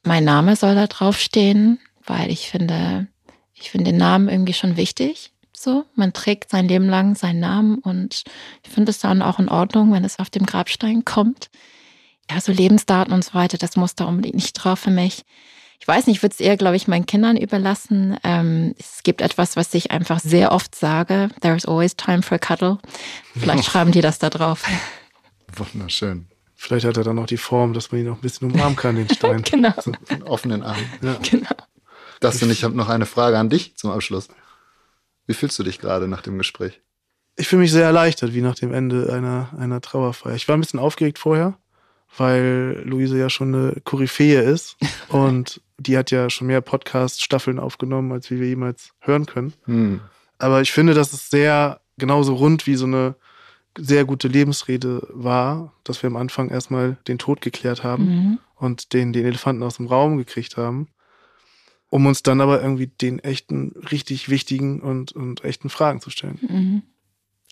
mein 0.03 0.23
Name 0.23 0.55
soll 0.55 0.75
da 0.75 0.87
draufstehen, 0.87 1.79
weil 2.05 2.29
ich 2.29 2.49
finde, 2.49 3.07
ich 3.53 3.71
finde 3.71 3.91
den 3.91 3.97
Namen 3.97 4.29
irgendwie 4.29 4.53
schon 4.53 4.77
wichtig. 4.77 5.31
So, 5.55 5.85
man 5.95 6.13
trägt 6.13 6.51
sein 6.51 6.67
Leben 6.67 6.87
lang 6.87 7.15
seinen 7.15 7.39
Namen 7.39 7.79
und 7.79 8.23
ich 8.63 8.69
finde 8.71 8.91
es 8.91 8.99
dann 8.99 9.23
auch 9.23 9.39
in 9.39 9.49
Ordnung, 9.49 9.91
wenn 9.91 10.03
es 10.03 10.19
auf 10.19 10.29
dem 10.29 10.45
Grabstein 10.45 11.05
kommt. 11.05 11.49
Ja, 12.29 12.41
so 12.41 12.51
Lebensdaten 12.51 13.13
und 13.13 13.23
so 13.23 13.33
weiter, 13.33 13.57
das 13.57 13.75
muss 13.75 13.95
da 13.95 14.05
unbedingt 14.05 14.35
nicht 14.35 14.53
drauf 14.53 14.79
für 14.79 14.91
mich. 14.91 15.23
Ich 15.79 15.87
weiß 15.87 16.07
nicht, 16.07 16.17
ich 16.17 16.23
würde 16.23 16.33
es 16.33 16.39
eher, 16.39 16.57
glaube 16.57 16.75
ich, 16.75 16.87
meinen 16.87 17.05
Kindern 17.05 17.37
überlassen. 17.37 18.17
Ähm, 18.23 18.73
es 18.77 19.03
gibt 19.03 19.21
etwas, 19.21 19.55
was 19.55 19.73
ich 19.73 19.91
einfach 19.91 20.19
sehr 20.19 20.51
oft 20.51 20.75
sage. 20.75 21.29
There's 21.41 21.65
always 21.65 21.95
time 21.95 22.23
for 22.23 22.35
a 22.35 22.39
cuddle. 22.39 22.79
Vielleicht 23.35 23.65
schreiben 23.71 23.91
die 23.91 24.01
das 24.01 24.19
da 24.19 24.29
drauf. 24.29 24.65
Wunderschön. 25.55 26.27
Vielleicht 26.55 26.85
hat 26.87 26.97
er 26.97 27.03
dann 27.03 27.15
noch 27.15 27.27
die 27.27 27.37
Form, 27.37 27.73
dass 27.73 27.91
man 27.91 28.01
ihn 28.01 28.07
noch 28.07 28.17
ein 28.17 28.21
bisschen 28.21 28.51
umarmen 28.51 28.75
kann, 28.75 28.95
den 28.95 29.07
Stein. 29.09 29.43
Genau. 29.49 29.73
So 29.79 29.91
einen 30.09 30.23
offenen 30.23 30.63
Arm. 30.63 30.77
Ja. 31.01 31.17
Genau. 31.21 31.55
Dustin, 32.19 32.49
ich 32.49 32.63
habe 32.63 32.75
noch 32.75 32.89
eine 32.89 33.05
Frage 33.05 33.37
an 33.37 33.49
dich 33.49 33.77
zum 33.77 33.91
Abschluss. 33.91 34.27
Wie 35.27 35.35
fühlst 35.35 35.59
du 35.59 35.63
dich 35.63 35.79
gerade 35.79 36.07
nach 36.07 36.23
dem 36.23 36.39
Gespräch? 36.39 36.81
Ich 37.35 37.47
fühle 37.47 37.61
mich 37.61 37.71
sehr 37.71 37.85
erleichtert, 37.85 38.33
wie 38.33 38.41
nach 38.41 38.55
dem 38.55 38.73
Ende 38.73 39.13
einer, 39.13 39.51
einer 39.59 39.81
Trauerfeier. 39.81 40.33
Ich 40.33 40.47
war 40.47 40.57
ein 40.57 40.61
bisschen 40.61 40.79
aufgeregt 40.79 41.19
vorher, 41.19 41.59
weil 42.15 42.81
Luise 42.85 43.17
ja 43.17 43.29
schon 43.29 43.53
eine 43.53 43.81
Koryphäe 43.83 44.41
ist 44.41 44.77
und 45.09 45.61
die 45.77 45.97
hat 45.97 46.09
ja 46.11 46.29
schon 46.29 46.47
mehr 46.47 46.61
Podcast-Staffeln 46.61 47.59
aufgenommen, 47.59 48.11
als 48.11 48.31
wie 48.31 48.39
wir 48.39 48.47
jemals 48.47 48.91
hören 48.99 49.25
können. 49.25 49.53
Hm. 49.65 49.99
Aber 50.39 50.61
ich 50.61 50.71
finde, 50.71 50.93
dass 50.93 51.13
es 51.13 51.29
sehr 51.29 51.81
genauso 51.97 52.35
rund 52.35 52.67
wie 52.67 52.75
so 52.75 52.85
eine 52.85 53.15
sehr 53.77 54.05
gute 54.05 54.27
Lebensrede 54.27 55.05
war, 55.11 55.73
dass 55.83 56.01
wir 56.01 56.07
am 56.07 56.15
Anfang 56.15 56.49
erstmal 56.49 56.97
den 57.07 57.19
Tod 57.19 57.41
geklärt 57.41 57.83
haben 57.83 58.05
Mhm. 58.05 58.39
und 58.55 58.93
den, 58.93 59.13
den 59.13 59.25
Elefanten 59.25 59.61
aus 59.61 59.77
dem 59.77 59.85
Raum 59.85 60.17
gekriegt 60.17 60.57
haben, 60.57 60.87
um 61.89 62.05
uns 62.07 62.23
dann 62.23 62.41
aber 62.41 62.61
irgendwie 62.61 62.87
den 62.87 63.19
echten, 63.19 63.73
richtig 63.91 64.29
wichtigen 64.29 64.79
und, 64.81 65.11
und 65.11 65.43
echten 65.43 65.69
Fragen 65.69 66.01
zu 66.01 66.09
stellen. 66.09 66.39
Mhm. 66.41 66.81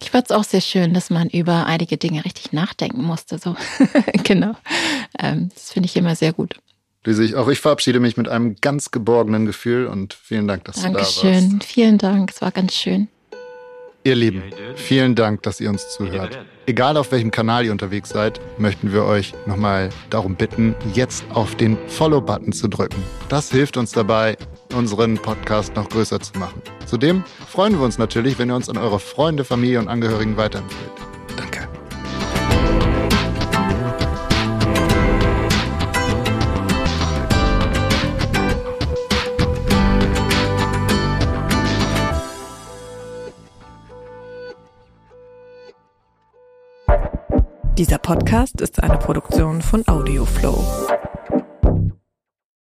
Ich 0.02 0.12
fand 0.12 0.26
es 0.26 0.32
auch 0.32 0.44
sehr 0.44 0.62
schön, 0.62 0.94
dass 0.94 1.10
man 1.10 1.30
über 1.30 1.66
einige 1.66 1.98
Dinge 1.98 2.26
richtig 2.26 2.52
nachdenken 2.52 3.04
musste. 3.04 3.38
So, 3.38 3.56
genau. 4.24 4.56
Ähm, 5.18 5.50
das 5.54 5.72
finde 5.72 5.88
ich 5.88 5.96
immer 5.96 6.16
sehr 6.16 6.34
gut. 6.34 6.56
Lise, 7.06 7.40
auch 7.40 7.48
ich 7.48 7.60
verabschiede 7.60 8.00
mich 8.00 8.18
mit 8.18 8.28
einem 8.28 8.56
ganz 8.60 8.92
geborgenen 8.92 9.46
Gefühl 9.46 9.88
und 9.88 10.14
vielen 10.14 10.48
Dank, 10.48 10.66
dass 10.66 10.78
du 10.78 10.88
da 10.88 10.94
warst. 10.96 11.24
Dankeschön. 11.24 11.62
Vielen 11.62 11.98
Dank. 11.98 12.32
Es 12.32 12.42
war 12.42 12.52
ganz 12.52 12.74
schön. 12.74 13.08
Ihr 14.04 14.16
Lieben, 14.16 14.44
vielen 14.76 15.16
Dank, 15.16 15.42
dass 15.42 15.60
ihr 15.60 15.68
uns 15.68 15.90
zuhört. 15.90 16.38
Egal 16.68 16.96
auf 16.96 17.12
welchem 17.12 17.32
Kanal 17.32 17.66
ihr 17.66 17.72
unterwegs 17.72 18.10
seid, 18.10 18.40
möchten 18.60 18.94
wir 18.94 19.04
euch 19.04 19.34
nochmal 19.48 19.90
darum 20.12 20.36
bitten, 20.36 20.76
jetzt 20.94 21.26
auf 21.32 21.56
den 21.56 21.76
Follow-Button 21.88 22.54
zu 22.54 22.68
drücken. 22.68 23.02
Das 23.30 23.50
hilft 23.50 23.78
uns 23.78 23.94
dabei, 23.94 24.38
unseren 24.76 25.16
Podcast 25.16 25.76
noch 25.76 25.90
größer 25.90 26.20
zu 26.20 26.38
machen. 26.38 26.62
Zudem 26.86 27.24
freuen 27.48 27.74
wir 27.74 27.86
uns 27.86 27.98
natürlich, 27.98 28.38
wenn 28.38 28.50
ihr 28.50 28.56
uns 28.56 28.70
an 28.70 28.78
eure 28.78 29.00
Freunde, 29.00 29.44
Familie 29.44 29.80
und 29.80 29.88
Angehörigen 29.88 30.38
weiterempfehlt. 30.38 30.92
Danke. 31.36 31.68
Dieser 47.78 47.98
Podcast 47.98 48.62
ist 48.62 48.82
eine 48.82 48.98
Produktion 48.98 49.62
von 49.62 49.86
Audioflow. 49.88 50.64